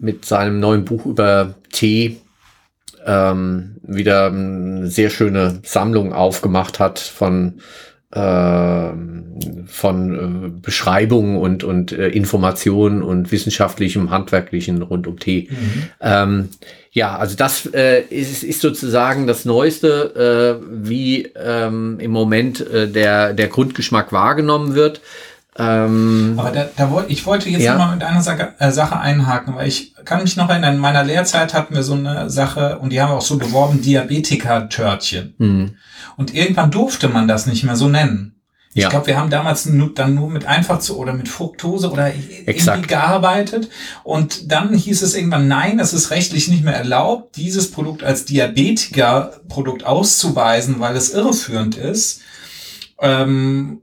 [0.00, 2.18] mit seinem neuen Buch über Tee
[3.04, 7.60] ähm, wieder eine sehr schöne Sammlung aufgemacht hat von
[9.66, 15.48] von äh, Beschreibungen und, und äh, Informationen und wissenschaftlichem, handwerklichen rund um Tee.
[15.50, 15.82] Mhm.
[16.00, 16.48] Ähm,
[16.90, 22.88] ja, also das äh, ist, ist sozusagen das Neueste, äh, wie ähm, im Moment äh,
[22.88, 25.02] der, der Grundgeschmack wahrgenommen wird.
[25.58, 27.76] Ähm, Aber da, da wollte ich wollte jetzt ja.
[27.76, 31.02] mal mit einer Sache, äh, Sache einhaken, weil ich kann mich noch erinnern, in meiner
[31.02, 35.34] Lehrzeit hatten wir so eine Sache und die haben auch so beworben, Diabetiker-Törtchen.
[35.38, 35.74] Mhm.
[36.16, 38.36] Und irgendwann durfte man das nicht mehr so nennen.
[38.74, 38.90] Ich ja.
[38.90, 42.12] glaube, wir haben damals nur, dann nur mit einfach zu oder mit Fructose oder
[42.46, 42.76] Exakt.
[42.76, 43.70] irgendwie gearbeitet.
[44.04, 48.26] Und dann hieß es irgendwann, nein, es ist rechtlich nicht mehr erlaubt, dieses Produkt als
[48.26, 52.20] Diabetiker-Produkt auszuweisen, weil es irreführend ist.
[53.00, 53.80] Ähm,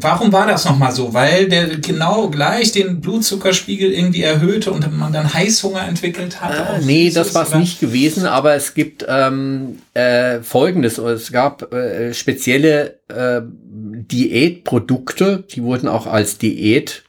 [0.00, 1.12] Warum war das nochmal so?
[1.12, 6.80] Weil der genau gleich den Blutzuckerspiegel irgendwie erhöhte und man dann Heißhunger entwickelt hat?
[6.80, 10.98] Äh, nee, das war es nicht gewesen, aber es gibt ähm, äh, Folgendes.
[10.98, 17.02] Es gab äh, spezielle äh, Diätprodukte, die wurden auch als Diät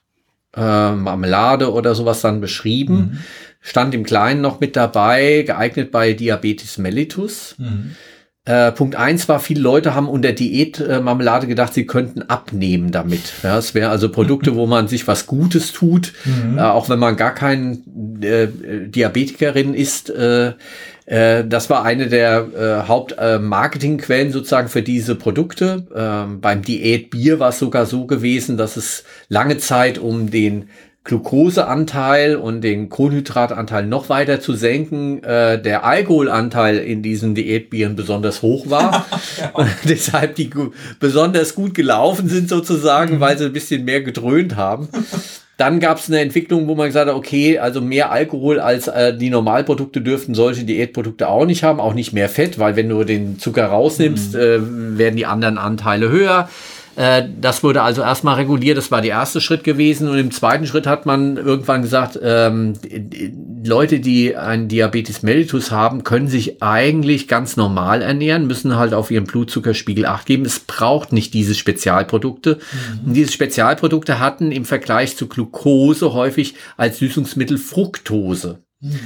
[0.56, 2.95] äh, Marmelade oder sowas dann beschrieben.
[2.95, 3.19] Mhm.
[3.62, 7.56] Stand im Kleinen noch mit dabei, geeignet bei Diabetes mellitus.
[7.58, 7.95] Mhm.
[8.45, 13.34] Äh, Punkt eins war, viele Leute haben unter Diätmarmelade äh, gedacht, sie könnten abnehmen damit.
[13.43, 16.58] Ja, es wäre also Produkte, wo man sich was Gutes tut, mhm.
[16.58, 17.84] äh, auch wenn man gar kein
[18.21, 18.47] äh,
[18.88, 20.10] Diabetikerin ist.
[20.10, 20.54] Äh,
[21.06, 25.86] äh, das war eine der Hauptmarketingquellen sozusagen für diese Produkte.
[25.93, 30.69] Ähm, beim Diätbier war es sogar so gewesen, dass es lange Zeit um den
[31.05, 38.41] Glukoseanteil und den Kohlenhydratanteil noch weiter zu senken, äh, der Alkoholanteil in diesen Diätbieren besonders
[38.41, 39.07] hoch war
[39.39, 39.49] ja.
[39.53, 40.49] und deshalb die
[40.99, 43.19] besonders gut gelaufen sind sozusagen, mhm.
[43.21, 44.89] weil sie ein bisschen mehr gedröhnt haben.
[45.57, 49.15] Dann gab es eine Entwicklung, wo man gesagt hat, okay, also mehr Alkohol als äh,
[49.17, 53.03] die Normalprodukte dürften solche Diätprodukte auch nicht haben, auch nicht mehr Fett, weil wenn du
[53.03, 54.39] den Zucker rausnimmst, mhm.
[54.39, 56.49] äh, werden die anderen Anteile höher.
[56.99, 60.09] Äh, das wurde also erstmal reguliert, das war der erste Schritt gewesen.
[60.09, 62.73] Und im zweiten Schritt hat man irgendwann gesagt, ähm,
[63.63, 69.12] Leute, die einen Diabetes mellitus haben, können sich eigentlich ganz normal ernähren, müssen halt auf
[69.12, 70.43] ihren Blutzuckerspiegel acht geben.
[70.43, 72.55] Es braucht nicht diese Spezialprodukte.
[72.55, 73.07] Mhm.
[73.07, 78.59] Und diese Spezialprodukte hatten im Vergleich zu Glucose häufig als Süßungsmittel Fructose.
[78.81, 78.99] Mhm.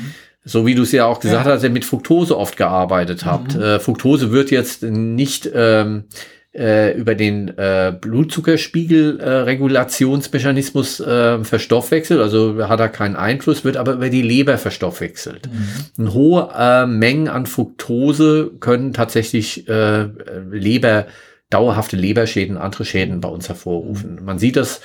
[0.43, 1.51] So wie du es ja auch gesagt ja.
[1.51, 3.53] hast, ihr mit Fructose oft gearbeitet habt.
[3.53, 3.61] Mhm.
[3.61, 6.05] Äh, Fructose wird jetzt nicht ähm,
[6.53, 14.09] äh, über den äh, Blutzuckerspiegelregulationsmechanismus äh, verstoffwechselt, also hat er keinen Einfluss, wird aber über
[14.09, 15.49] die Leber verstoffwechselt.
[15.97, 16.13] Mhm.
[16.13, 20.09] hohe äh, Mengen an Fructose können tatsächlich äh,
[20.51, 21.07] Leber,
[21.49, 24.19] dauerhafte Leberschäden, andere Schäden bei uns hervorrufen.
[24.23, 24.81] Man sieht das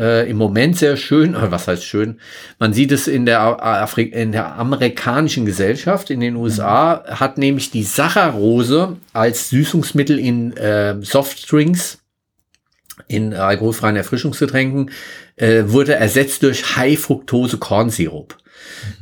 [0.00, 2.18] äh, im Moment sehr schön, äh, was heißt schön,
[2.58, 7.20] man sieht es in der, Afri in der amerikanischen Gesellschaft, in den USA, mhm.
[7.20, 11.98] hat nämlich die Saccharose als Süßungsmittel in äh, Softdrinks,
[13.06, 14.90] in alkoholfreien Erfrischungsgetränken,
[15.36, 18.36] äh, wurde ersetzt durch High-Fructose-Kornsirup.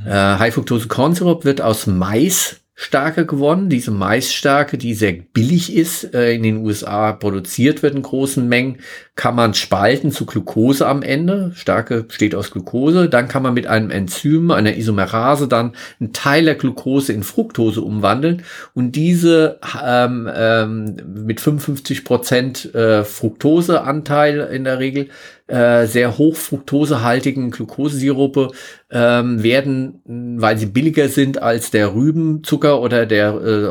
[0.04, 0.11] Mhm.
[0.11, 6.44] Äh, High-Fructose-Kornsirup wird aus Mais Starke gewonnen, diese Maisstärke, die sehr billig ist, äh, in
[6.44, 8.78] den USA produziert wird in großen Mengen,
[9.16, 11.50] kann man spalten zu Glucose am Ende.
[11.56, 13.08] Starke besteht aus Glucose.
[13.08, 17.80] Dann kann man mit einem Enzym, einer Isomerase, dann einen Teil der Glucose in Fructose
[17.80, 25.08] umwandeln und diese ähm, ähm, mit 55 Prozent äh, Fructoseanteil in der Regel
[25.48, 28.50] äh, sehr hoch fructosehaltigen Glukosesirupe
[28.90, 30.00] ähm, werden,
[30.38, 33.66] weil sie billiger sind als der Rübenzucker oder der äh,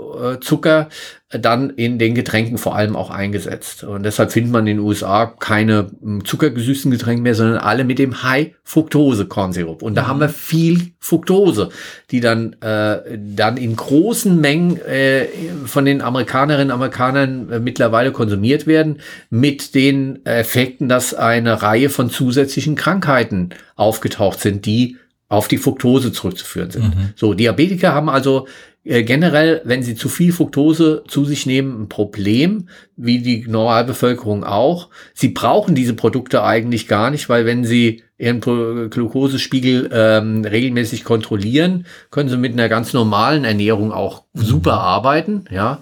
[0.00, 0.88] Rohrzucker,
[1.30, 3.84] dann in den Getränken vor allem auch eingesetzt.
[3.84, 8.00] Und deshalb findet man in den USA keine hm, zuckergesüßten Getränke mehr, sondern alle mit
[8.00, 9.82] dem High-Fructose-Kornsirup.
[9.82, 10.06] Und da mhm.
[10.08, 11.68] haben wir viel Fructose,
[12.10, 15.26] die dann, äh, dann in großen Mengen äh,
[15.66, 18.98] von den Amerikanerinnen und Amerikanern äh, mittlerweile konsumiert werden,
[19.30, 24.96] mit den Effekten, dass eine Reihe von zusätzlichen Krankheiten aufgetaucht sind, die
[25.30, 26.96] auf die Fructose zurückzuführen sind.
[26.96, 27.10] Mhm.
[27.14, 28.48] So, Diabetiker haben also
[28.84, 34.44] äh, generell, wenn sie zu viel Fructose zu sich nehmen, ein Problem, wie die Normalbevölkerung
[34.44, 34.88] auch.
[35.14, 41.86] Sie brauchen diese Produkte eigentlich gar nicht, weil wenn sie ihren Glukosespiegel ähm, regelmäßig kontrollieren,
[42.10, 44.42] können sie mit einer ganz normalen Ernährung auch mhm.
[44.42, 45.80] super arbeiten, ja.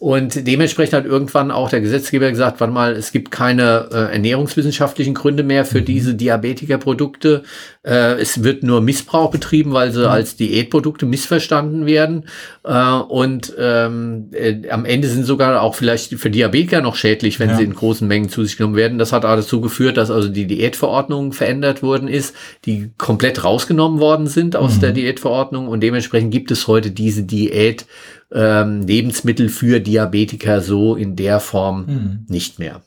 [0.00, 5.12] Und dementsprechend hat irgendwann auch der Gesetzgeber gesagt, warte mal, es gibt keine äh, ernährungswissenschaftlichen
[5.12, 5.84] Gründe mehr für mhm.
[5.84, 7.42] diese Diabetikerprodukte.
[7.82, 10.06] Äh, es wird nur Missbrauch betrieben, weil sie mhm.
[10.06, 12.24] als Diätprodukte missverstanden werden.
[12.64, 17.50] Äh, und ähm, äh, am Ende sind sogar auch vielleicht für Diabetiker noch schädlich, wenn
[17.50, 17.56] ja.
[17.56, 18.98] sie in großen Mengen zu sich genommen werden.
[18.98, 24.26] Das hat dazu geführt, dass also die Diätverordnung verändert worden ist, die komplett rausgenommen worden
[24.26, 24.80] sind aus mhm.
[24.80, 25.68] der Diätverordnung.
[25.68, 27.86] Und dementsprechend gibt es heute diese Diät
[28.32, 32.26] ähm, Lebensmittel für Diabetiker so in der Form mhm.
[32.28, 32.82] nicht mehr.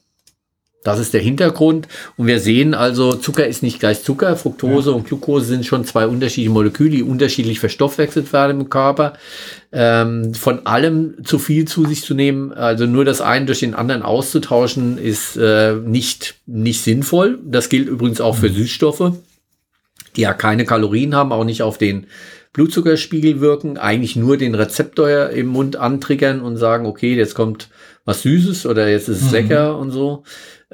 [0.83, 1.87] Das ist der Hintergrund.
[2.17, 4.35] Und wir sehen also, Zucker ist nicht gleich Zucker.
[4.35, 4.95] Fructose ja.
[4.95, 9.13] und Glucose sind schon zwei unterschiedliche Moleküle, die unterschiedlich verstoffwechselt werden im Körper.
[9.71, 13.73] Ähm, von allem zu viel zu sich zu nehmen, also nur das eine durch den
[13.73, 17.39] anderen auszutauschen, ist äh, nicht, nicht sinnvoll.
[17.43, 18.55] Das gilt übrigens auch für mhm.
[18.55, 19.13] Süßstoffe,
[20.15, 22.07] die ja keine Kalorien haben, auch nicht auf den
[22.53, 27.69] Blutzuckerspiegel wirken, eigentlich nur den Rezeptor im Mund antriggern und sagen, okay, jetzt kommt
[28.05, 29.31] was Süßes oder jetzt ist es mhm.
[29.31, 30.23] lecker und so.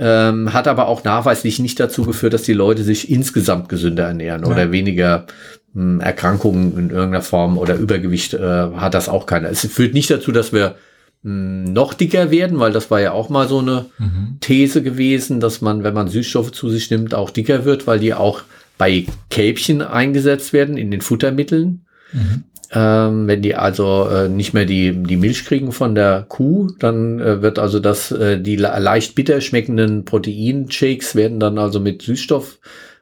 [0.02, 4.44] Ähm, hat aber auch nachweislich nicht dazu geführt, dass die Leute sich insgesamt gesünder ernähren
[4.44, 4.48] ja.
[4.48, 5.26] oder weniger
[5.74, 9.50] mh, hm, Erkrankungen in irgendeiner Form oder Übergewicht äh, hat das auch keiner.
[9.50, 10.76] Es führt nicht dazu, dass wir
[11.24, 14.38] mh, hm, noch dicker werden, weil das war ja auch mal so eine mhm.
[14.40, 18.14] These gewesen, dass man, wenn man Süßstoffe zu sich nimmt, auch dicker wird, weil die
[18.14, 18.44] auch
[18.78, 21.86] bei Kälbchen eingesetzt werden in den Futtermitteln.
[22.14, 22.46] Mhm.
[22.72, 27.20] Ähm, wenn die also äh, nicht mehr die, die Milch kriegen von der Kuh, dann
[27.20, 32.60] äh, wird also das, äh, die leicht bitter schmeckenden Proteinshakes werden dann also mit Süßstoff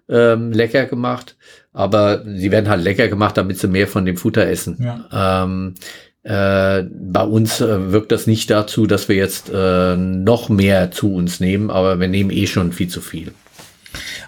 [0.09, 1.36] ähm, lecker gemacht.
[1.74, 4.78] Aber sie werden halt lecker gemacht, damit sie mehr von dem Futter essen.
[4.80, 5.43] Ja.
[5.43, 5.76] Ähm,
[6.24, 11.13] äh, bei uns äh, wirkt das nicht dazu, dass wir jetzt äh, noch mehr zu
[11.13, 13.32] uns nehmen, aber wir nehmen eh schon viel zu viel.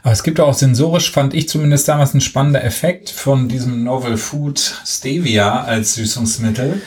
[0.03, 4.17] Aber es gibt auch sensorisch, fand ich zumindest damals ein spannender Effekt von diesem Novel
[4.17, 6.81] Food Stevia als Süßungsmittel.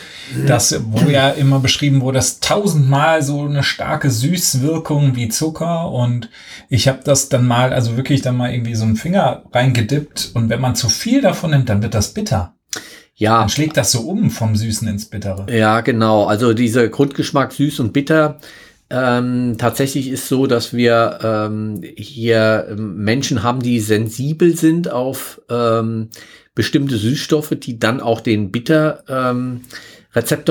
[0.46, 6.30] das, wo ja immer beschrieben wurde, das tausendmal so eine starke Süßwirkung wie Zucker und
[6.68, 10.48] ich habe das dann mal, also wirklich dann mal irgendwie so einen Finger reingedippt und
[10.48, 12.54] wenn man zu viel davon nimmt, dann wird das bitter.
[13.14, 13.40] Ja.
[13.40, 15.46] Dann schlägt das so um vom Süßen ins Bittere.
[15.48, 16.24] Ja, genau.
[16.24, 18.40] Also dieser Grundgeschmack süß und bitter.
[18.94, 25.40] Ähm, tatsächlich ist so, dass wir ähm, hier ähm, Menschen haben, die sensibel sind auf
[25.48, 26.10] ähm,
[26.54, 29.62] bestimmte Süßstoffe, die dann auch den Bitter ähm,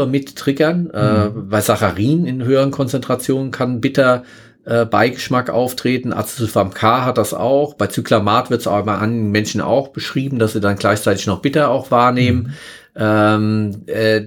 [0.08, 0.90] mit triggern.
[0.90, 1.38] Äh, mhm.
[1.38, 4.24] Äh, bei Saccharin in höheren Konzentrationen kann Bitter
[4.66, 6.12] äh, Beigeschmack auftreten.
[6.12, 7.76] Acesulfam K hat das auch.
[7.76, 11.44] Bei Zyklamat wird es aber bei anderen Menschen auch beschrieben, dass sie dann gleichzeitig noch
[11.44, 12.44] Bitter auch wahrnehmen.
[12.44, 12.54] Mhm.
[12.96, 14.22] Ähm, äh,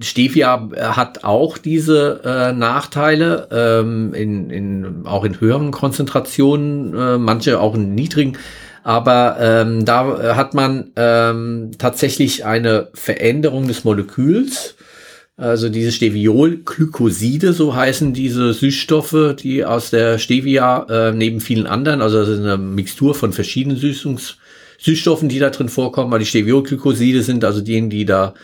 [0.00, 7.60] Stevia hat auch diese äh, Nachteile, ähm, in, in, auch in höheren Konzentrationen, äh, manche
[7.60, 8.36] auch in niedrigen.
[8.82, 14.74] Aber ähm, da hat man ähm, tatsächlich eine Veränderung des Moleküls.
[15.36, 22.02] Also diese Steviolglykoside, so heißen diese Süßstoffe, die aus der Stevia äh, neben vielen anderen,
[22.02, 24.36] also das ist eine Mixtur von verschiedenen Süßungs
[24.80, 28.34] Süßstoffen, die da drin vorkommen, weil die Steviolglykoside sind also diejenigen, die da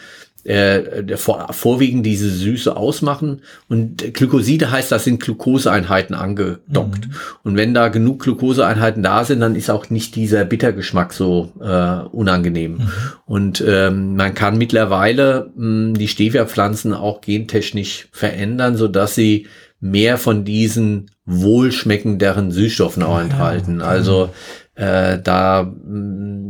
[0.46, 3.42] äh, vor, vorwiegend diese Süße ausmachen.
[3.68, 7.08] Und Glykoside heißt, das sind Glukoseeinheiten angedockt.
[7.08, 7.14] Mhm.
[7.42, 12.06] Und wenn da genug Glukoseeinheiten da sind, dann ist auch nicht dieser Bittergeschmack so äh,
[12.14, 12.72] unangenehm.
[12.72, 12.88] Mhm.
[13.26, 19.46] Und ähm, man kann mittlerweile mh, die Stevia-Pflanzen auch gentechnisch verändern, so dass sie
[19.80, 23.80] mehr von diesen wohlschmeckenderen Süßstoffen auch enthalten.
[23.80, 24.30] Ja, also
[24.76, 25.72] äh, da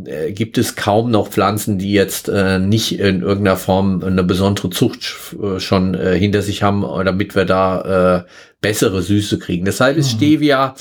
[0.05, 4.71] äh, gibt es kaum noch Pflanzen, die jetzt äh, nicht in irgendeiner Form eine besondere
[4.71, 8.25] Zucht äh, schon äh, hinter sich haben, damit wir da
[8.61, 9.65] bessere Süße kriegen.
[9.65, 10.17] Deshalb ist mhm.
[10.17, 10.75] Stevia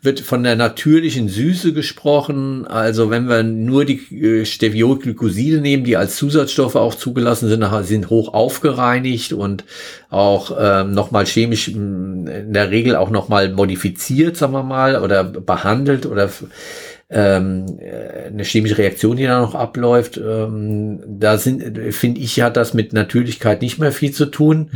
[0.00, 2.66] wird von der natürlichen Süße gesprochen.
[2.66, 8.10] Also wenn wir nur die äh, Steviolglykoside nehmen, die als Zusatzstoffe auch zugelassen sind, sind
[8.10, 9.64] hoch aufgereinigt und
[10.10, 16.06] auch ähm, nochmal chemisch in der Regel auch nochmal modifiziert, sagen wir mal, oder behandelt
[16.06, 16.30] oder
[17.10, 20.18] ähm, äh, eine chemische Reaktion, die da noch abläuft.
[20.18, 24.70] Ähm, da sind, finde ich, hat das mit Natürlichkeit nicht mehr viel zu tun.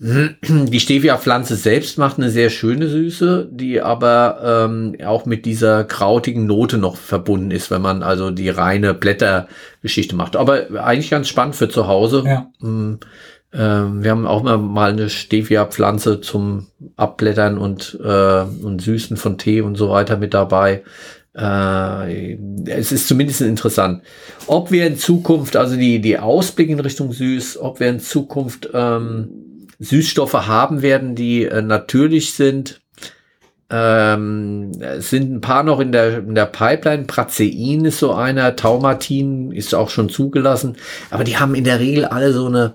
[0.00, 0.66] Mhm.
[0.70, 6.46] Die Stevia-Pflanze selbst macht eine sehr schöne Süße, die aber ähm, auch mit dieser krautigen
[6.46, 10.34] Note noch verbunden ist, wenn man also die reine Blättergeschichte macht.
[10.34, 12.24] Aber eigentlich ganz spannend für zu Hause.
[12.26, 12.50] Ja.
[12.58, 12.98] Mhm.
[13.52, 16.66] Ähm, wir haben auch mal, mal eine Stevia-Pflanze zum
[16.96, 20.82] Abblättern und, äh, und Süßen von Tee und so weiter mit dabei.
[21.36, 24.02] Äh, es ist zumindest interessant.
[24.46, 28.70] Ob wir in Zukunft, also die, die Ausblick in Richtung Süß, ob wir in Zukunft
[28.72, 32.80] ähm, Süßstoffe haben werden, die äh, natürlich sind,
[33.68, 37.04] ähm, es sind ein paar noch in der, in der Pipeline.
[37.04, 40.76] Prazein ist so einer, Taumatin ist auch schon zugelassen,
[41.10, 42.74] aber die haben in der Regel alle so eine,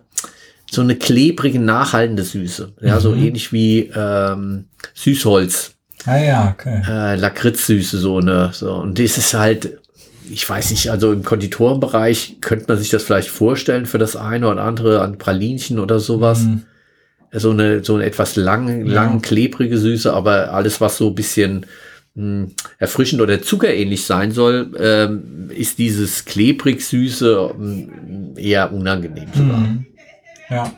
[0.69, 2.73] so eine klebrige, nachhaltende Süße.
[2.81, 2.99] Ja, mhm.
[2.99, 5.75] so ähnlich wie ähm, Süßholz.
[6.05, 6.81] Ah ja, okay.
[6.87, 8.51] Äh, Lakritzsüße, so eine.
[8.53, 8.73] So.
[8.73, 9.79] Und das ist halt,
[10.29, 14.47] ich weiß nicht, also im Konditorenbereich könnte man sich das vielleicht vorstellen für das eine
[14.47, 16.41] oder andere an Pralinchen oder sowas.
[16.41, 16.63] Mhm.
[17.33, 18.93] So eine, so eine etwas lang, ja.
[18.93, 21.65] lang klebrige Süße, aber alles, was so ein bisschen
[22.15, 29.29] mh, hm, erfrischend oder zuckerähnlich sein soll, ähm, ist dieses klebrig Süße hm, eher unangenehm
[29.33, 29.59] sogar.
[29.59, 29.85] Mhm.
[30.49, 30.73] Ja.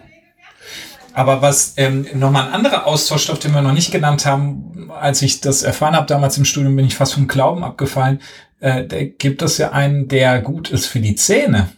[1.14, 5.42] Aber was ähm, nochmal ein anderer Austauschstoff, den wir noch nicht genannt haben, als ich
[5.42, 8.20] das erfahren habe damals im Studium, bin ich fast vom Glauben abgefallen.
[8.60, 11.70] Äh, da gibt es ja einen, der gut ist für die Zähne.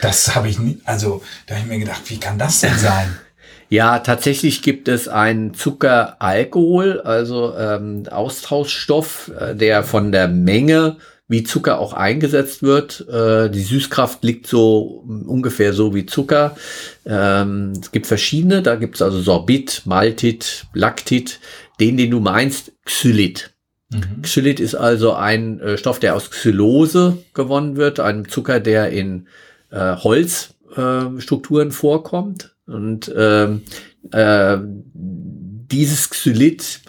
[0.00, 3.16] Das habe ich nie, also da habe ich mir gedacht, wie kann das denn sein?
[3.70, 10.96] Ja, tatsächlich gibt es einen Zuckeralkohol, also ähm, Austauschstoff, äh, der von der Menge
[11.28, 13.06] wie Zucker auch eingesetzt wird.
[13.08, 16.56] Äh, die Süßkraft liegt so ungefähr so wie Zucker.
[17.04, 21.38] Ähm, es gibt verschiedene, da gibt es also Sorbit, Maltit, Lactit.
[21.80, 23.54] Den, den du meinst, Xylit.
[23.90, 24.22] Mhm.
[24.22, 29.28] Xylit ist also ein äh, Stoff, der aus Xylose gewonnen wird, einem Zucker, der in
[29.70, 32.56] äh, Holzstrukturen äh, vorkommt.
[32.66, 33.62] Und ähm,
[34.10, 36.80] äh, dieses Xylit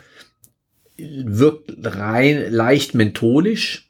[0.98, 3.89] wirkt rein leicht mentholisch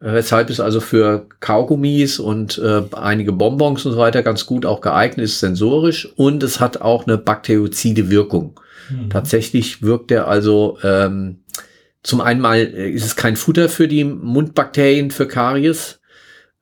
[0.00, 4.80] weshalb es also für Kaugummis und äh, einige Bonbons und so weiter ganz gut auch
[4.80, 6.08] geeignet ist, sensorisch.
[6.16, 8.60] Und es hat auch eine bakteriozide Wirkung.
[8.90, 9.10] Mhm.
[9.10, 11.40] Tatsächlich wirkt er also ähm,
[12.02, 16.00] zum einen mal äh, ist es kein Futter für die Mundbakterien für Karies,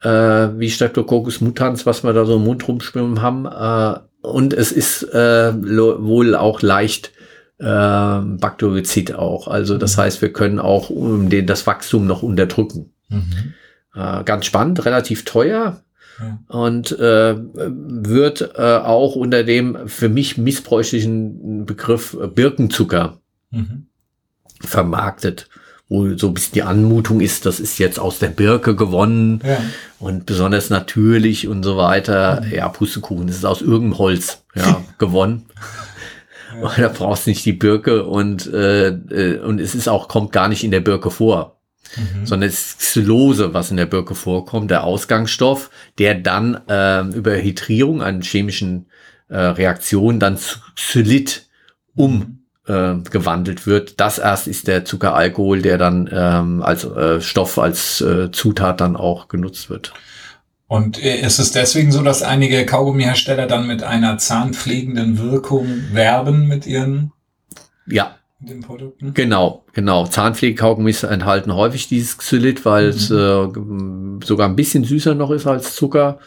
[0.02, 3.46] äh, wie Streptococcus mutans, was wir da so im Mund rumschwimmen haben.
[3.46, 7.12] Äh, und es ist äh, wohl auch leicht
[7.58, 9.46] äh, Bakteriozid auch.
[9.46, 10.00] Also das mhm.
[10.02, 12.95] heißt, wir können auch um den, das Wachstum noch unterdrücken.
[13.08, 13.54] Mhm.
[13.94, 15.82] Äh, ganz spannend, relativ teuer.
[16.18, 16.38] ja.
[16.48, 23.86] und äh, wird äh, auch unter dem für mich missbräuchlichen Begriff Birkenzucker mhm.
[24.60, 25.48] vermarktet
[25.88, 29.58] wo so ein bisschen die Anmutung ist, das ist jetzt aus der Birke gewonnen ja.
[30.00, 32.42] und besonders natürlich und so weiter.
[32.42, 32.52] Mhm.
[32.52, 35.46] Ja, Pustekuchen, das ist aus irgendeinem Holz ja, gewonnen.
[35.48, 35.62] Ja.
[36.78, 40.48] Da brauchst du nicht die Birke und, äh, äh, und es ist auch, kommt gar
[40.48, 41.55] nicht in der Birke vor.
[41.96, 42.26] Mhm.
[42.26, 47.36] Sondern es ist Xylose, was in der Birke vorkommt, der Ausgangsstoff, der dann äh, über
[47.36, 48.86] Hydrierung an chemischen
[49.28, 51.46] äh, Reaktionen dann zu Xylit
[51.94, 54.00] um äh, gewandelt wird.
[54.00, 58.96] Das erst ist der Zuckeralkohol, der dann ähm, als äh, Stoff, als äh, Zutat dann
[58.96, 59.92] auch genutzt wird.
[60.68, 66.48] Und äh, ist es deswegen so, dass einige Kaugummihersteller dann mit einer zahnpflegenden Wirkung werben
[66.48, 67.12] mit ihren
[67.86, 68.16] ja.
[68.48, 69.12] Den Produkten?
[69.12, 70.06] Genau, genau.
[70.06, 72.90] Zahnpflegekaugummis enthalten häufig dieses Xylit, weil mhm.
[72.90, 76.18] es äh, sogar ein bisschen süßer noch ist als Zucker.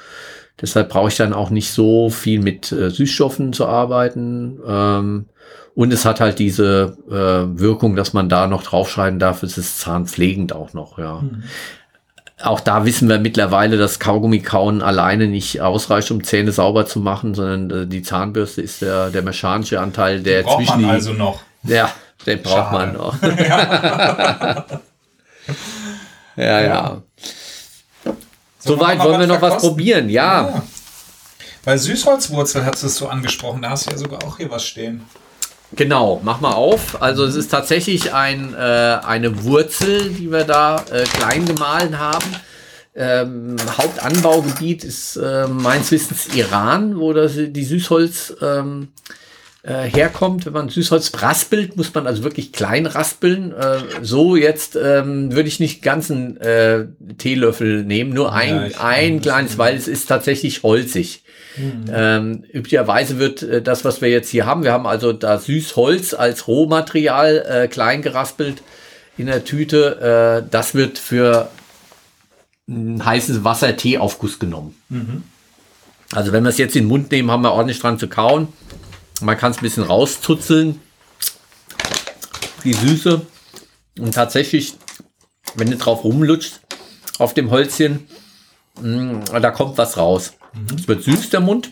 [0.62, 4.60] Deshalb brauche ich dann auch nicht so viel mit äh, Süßstoffen zu arbeiten.
[4.68, 5.26] Ähm,
[5.76, 9.80] und es hat halt diese äh, Wirkung, dass man da noch draufschreiben darf, es ist
[9.80, 11.22] zahnpflegend auch noch, ja.
[11.22, 11.44] Mhm.
[12.42, 17.34] Auch da wissen wir mittlerweile, dass Kaugummi-Kauen alleine nicht ausreicht, um Zähne sauber zu machen,
[17.34, 21.42] sondern äh, die Zahnbürste ist der, der mechanische Anteil, der braucht zwischen man also noch.
[21.64, 21.92] Ja,
[22.26, 22.78] den braucht Schade.
[22.78, 23.22] man noch.
[26.36, 26.62] ja, ja.
[26.62, 27.02] ja.
[28.60, 30.50] Soweit wollen wir noch was probieren, ja.
[30.50, 30.64] ja.
[31.64, 34.66] Bei Süßholzwurzel hast du es so angesprochen, da hast du ja sogar auch hier was
[34.66, 35.06] stehen.
[35.74, 37.02] Genau, mach mal auf.
[37.02, 42.26] Also es ist tatsächlich ein, äh, eine Wurzel, die wir da äh, klein gemahlen haben.
[42.96, 48.90] Ähm, Hauptanbaugebiet ist äh, meines Wissens Iran, wo das, die Süßholz ähm,
[49.70, 50.46] äh, herkommt.
[50.46, 53.54] Wenn man Süßholz raspelt, muss man also wirklich klein raspeln.
[53.54, 56.86] Äh, so jetzt ähm, würde ich nicht ganzen äh,
[57.18, 61.24] Teelöffel nehmen, nur ein, ja, ein kleines, weil es ist tatsächlich holzig.
[61.56, 61.86] Mhm.
[61.94, 66.16] Ähm, üblicherweise wird äh, das, was wir jetzt hier haben, wir haben also da Süßholz
[66.16, 68.64] als Rohmaterial äh, klein geraspelt
[69.18, 70.42] in der Tüte.
[70.46, 71.50] Äh, das wird für
[72.68, 74.76] ein heißes Wasser-Tee-Aufguss genommen.
[74.90, 75.24] Mhm.
[76.12, 78.48] Also wenn wir es jetzt in den Mund nehmen, haben wir ordentlich dran zu kauen.
[79.22, 80.82] Man kann es ein bisschen rauszuzeln.
[82.64, 83.22] Die Süße.
[84.00, 84.74] Und tatsächlich,
[85.56, 86.60] wenn du drauf rumlutscht
[87.18, 88.08] auf dem Holzchen,
[88.82, 90.34] mh, mm, da kommt was raus.
[90.54, 90.78] Mhm.
[90.78, 91.72] Es wird süß, der Mund.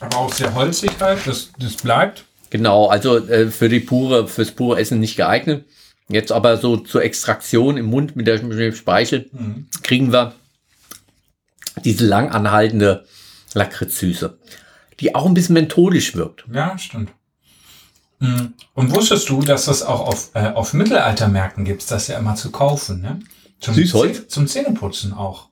[0.00, 2.24] Aber auch sehr holzig halt, das, das bleibt.
[2.50, 5.66] Genau, also äh, für die pure, fürs pure Essen nicht geeignet.
[6.08, 9.68] Jetzt aber so zur Extraktion im Mund mit, der, mit dem Speichel mhm.
[9.82, 10.34] kriegen wir
[11.84, 13.04] diese lang anhaltende
[13.54, 14.38] Lakritzsüße,
[15.00, 16.44] die auch ein bisschen mentholisch wirkt.
[16.52, 17.10] Ja, stimmt.
[18.20, 18.54] Mhm.
[18.74, 22.50] Und wusstest du, dass das auch auf, äh, auf Mittelaltermärkten gibt, das ja immer zu
[22.50, 23.20] kaufen, ne?
[23.60, 24.28] Zum Süßholz?
[24.28, 25.48] Zum Zähneputzen auch.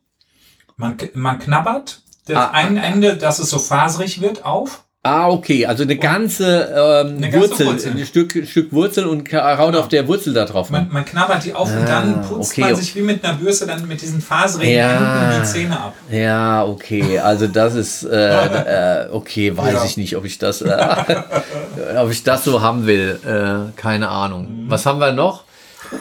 [0.77, 4.85] Man, man knabbert das ah, eine Ende, dass es so faserig wird, auf.
[5.07, 9.33] Ah, okay, also eine ganze, ähm, eine ganze Wurzel, Wurzel, ein Stück, Stück Wurzel und
[9.33, 9.79] haut genau.
[9.79, 10.71] auf der Wurzel da drauf.
[10.71, 12.63] Man, man knabbert die auf ah, und dann putzt okay.
[12.63, 15.95] man sich wie mit einer Bürste dann mit diesen faserigen ja, die Zähne ab.
[16.11, 19.85] Ja, okay, also das ist, äh, äh, okay, weiß ja.
[19.85, 20.77] ich nicht, ob ich das, äh,
[21.99, 24.65] ob ich das so haben will, äh, keine Ahnung.
[24.65, 24.71] Mhm.
[24.71, 25.46] Was haben wir noch?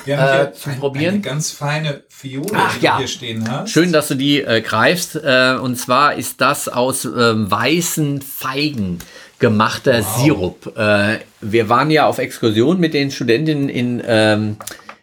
[0.05, 1.13] Wir haben äh, zum ein, Probieren.
[1.15, 2.97] Eine ganz feine Fiole, Ach, die ja.
[2.97, 3.71] hier stehen hast.
[3.71, 5.15] Schön, dass du die äh, greifst.
[5.15, 8.99] Äh, und zwar ist das aus ähm, weißen Feigen
[9.39, 10.17] gemachter wow.
[10.17, 10.77] Sirup.
[10.77, 14.57] Äh, wir waren ja auf Exkursion mit den Studentinnen in, ähm,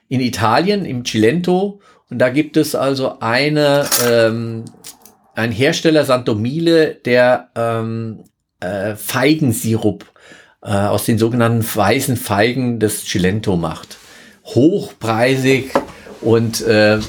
[0.09, 1.81] in Italien, im Cilento.
[2.11, 4.65] Und da gibt es also eine, ähm,
[5.35, 8.25] ein Hersteller Santomile, der ähm,
[8.61, 10.05] äh, Feigensirup
[10.63, 13.99] äh, aus den sogenannten weißen Feigen des Cilento macht
[14.45, 15.73] hochpreisig
[16.21, 17.01] und äh, äh,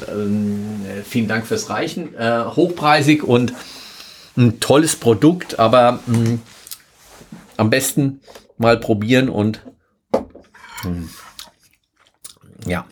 [1.06, 2.16] vielen Dank fürs Reichen.
[2.16, 3.54] Äh, hochpreisig und
[4.36, 6.42] ein tolles Produkt, aber mh, hm,
[7.58, 8.22] am besten
[8.58, 9.62] mal probieren und
[10.12, 10.20] mh,
[10.82, 11.10] hm,
[12.66, 12.86] ja.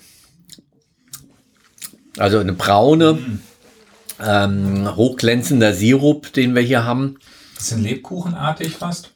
[2.17, 3.39] Also eine braune,
[4.19, 7.17] ähm, hochglänzender Sirup, den wir hier haben.
[7.55, 9.11] Bisschen Lebkuchenartig fast.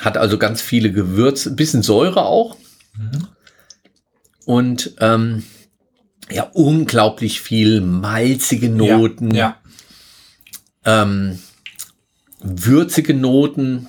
[0.00, 2.56] Hat also ganz viele Gewürze, ein bisschen Säure auch.
[2.96, 3.26] Mhm
[4.48, 5.44] und ähm,
[6.30, 9.56] ja, unglaublich viel malzige Noten, ja,
[10.86, 11.02] ja.
[11.02, 11.38] Ähm,
[12.40, 13.88] würzige Noten.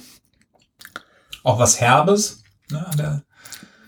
[1.45, 3.24] Auch was Herbes, ne,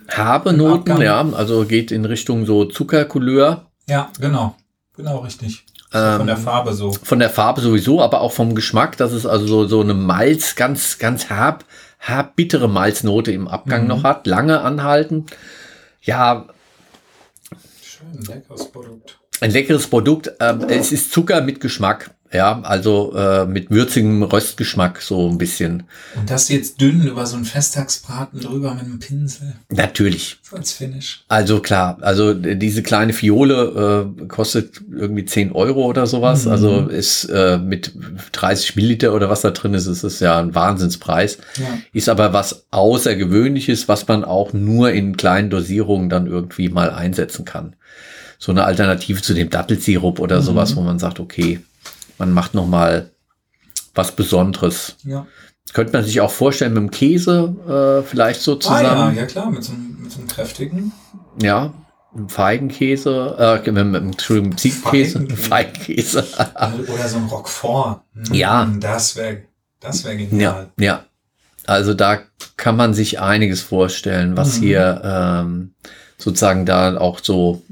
[0.07, 3.69] Herbe Noten, ja, also geht in Richtung so Zuckercouleur.
[3.89, 4.55] Ja, genau,
[4.95, 5.65] genau richtig.
[5.93, 6.93] Ähm, von der Farbe so.
[6.93, 10.55] Von der Farbe sowieso, aber auch vom Geschmack, dass es also so, so eine Malz,
[10.55, 11.65] ganz, ganz herb,
[11.97, 13.88] herb bittere Malznote im Abgang mhm.
[13.89, 15.26] noch hat, lange anhalten.
[16.01, 16.47] Ja,
[18.02, 19.20] ein leckeres Produkt.
[19.39, 20.32] Ein leckeres Produkt.
[20.39, 22.12] Ähm, es ist Zucker mit Geschmack.
[22.34, 25.84] Ja, also äh, mit würzigem Röstgeschmack so ein bisschen.
[26.15, 29.55] Und das jetzt dünn über so einen Festtagsbraten drüber mit einem Pinsel.
[29.69, 30.38] Natürlich.
[30.41, 31.25] So als Finish.
[31.27, 36.45] Also klar, also diese kleine Fiole äh, kostet irgendwie 10 Euro oder sowas.
[36.45, 36.51] Mhm.
[36.51, 37.91] Also ist äh, mit
[38.32, 41.38] 30 Milliliter oder was da drin ist, ist es ja ein Wahnsinnspreis.
[41.57, 41.67] Ja.
[41.91, 47.43] Ist aber was Außergewöhnliches, was man auch nur in kleinen Dosierungen dann irgendwie mal einsetzen
[47.43, 47.75] kann.
[48.39, 50.43] So eine Alternative zu dem Dattelsirup oder mhm.
[50.45, 51.59] sowas, wo man sagt, okay,
[52.22, 53.09] man macht noch mal
[53.95, 54.95] was Besonderes.
[55.03, 55.26] Ja.
[55.74, 58.86] Könnte man sich auch vorstellen mit dem Käse äh, vielleicht so zusammen.
[58.86, 60.91] Ah, ja, ja klar, mit so, mit so einem kräftigen.
[61.41, 61.74] Ja,
[62.28, 66.28] Feigenkäse, äh, mit, mit, Entschuldigung, Ziegkäse, Feigenkäse.
[66.93, 68.01] Oder so ein Roquefort.
[68.13, 68.69] Hm, ja.
[68.80, 69.43] Das wäre
[69.80, 70.69] das wäre genial.
[70.78, 71.05] Ja, ja.
[71.65, 72.19] Also da
[72.55, 74.63] kann man sich einiges vorstellen, was mhm.
[74.63, 75.74] hier ähm,
[76.19, 77.63] sozusagen da auch so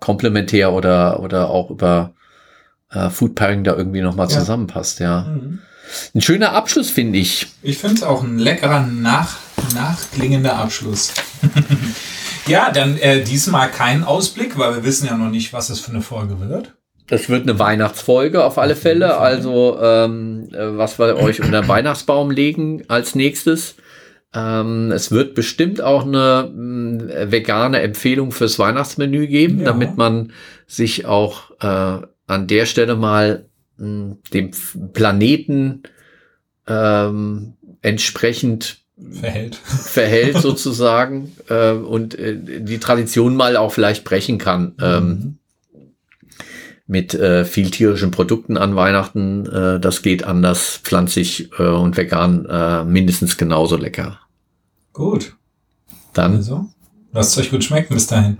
[0.00, 2.14] komplementär oder, oder auch über
[2.92, 4.38] äh, Food Pairing da irgendwie nochmal ja.
[4.38, 5.22] zusammenpasst, ja.
[5.22, 5.60] Mhm.
[6.14, 7.48] Ein schöner Abschluss, finde ich.
[7.62, 9.36] Ich finde es auch ein leckerer, nach,
[9.74, 11.12] nachklingender Abschluss.
[12.46, 15.90] ja, dann äh, diesmal kein Ausblick, weil wir wissen ja noch nicht, was es für
[15.90, 16.72] eine Folge wird.
[17.08, 19.18] Das wird eine Weihnachtsfolge auf alle Fälle.
[19.18, 23.74] Also, ähm, äh, was wir euch unter den Weihnachtsbaum legen als nächstes.
[24.34, 29.66] Ähm, es wird bestimmt auch eine äh, vegane Empfehlung fürs Weihnachtsmenü geben, ja.
[29.66, 30.32] damit man
[30.66, 33.46] sich auch äh, an der Stelle mal
[33.76, 34.50] mh, hm, dem
[34.92, 35.82] Planeten
[36.66, 44.74] ähm, entsprechend verhält, verhält sozusagen äh, und äh, die Tradition mal auch vielleicht brechen kann.
[44.80, 45.38] Ähm, mhm.
[46.86, 49.46] mit äh, viel tierischen Produkten an Weihnachten.
[49.46, 54.20] Äh, das geht anders, pflanzlich äh, und vegan äh, mindestens genauso lecker.
[54.92, 55.34] Gut.
[56.12, 56.36] Dann.
[56.36, 56.68] Also,
[57.12, 58.38] lasst es euch gut schmecken bis dahin.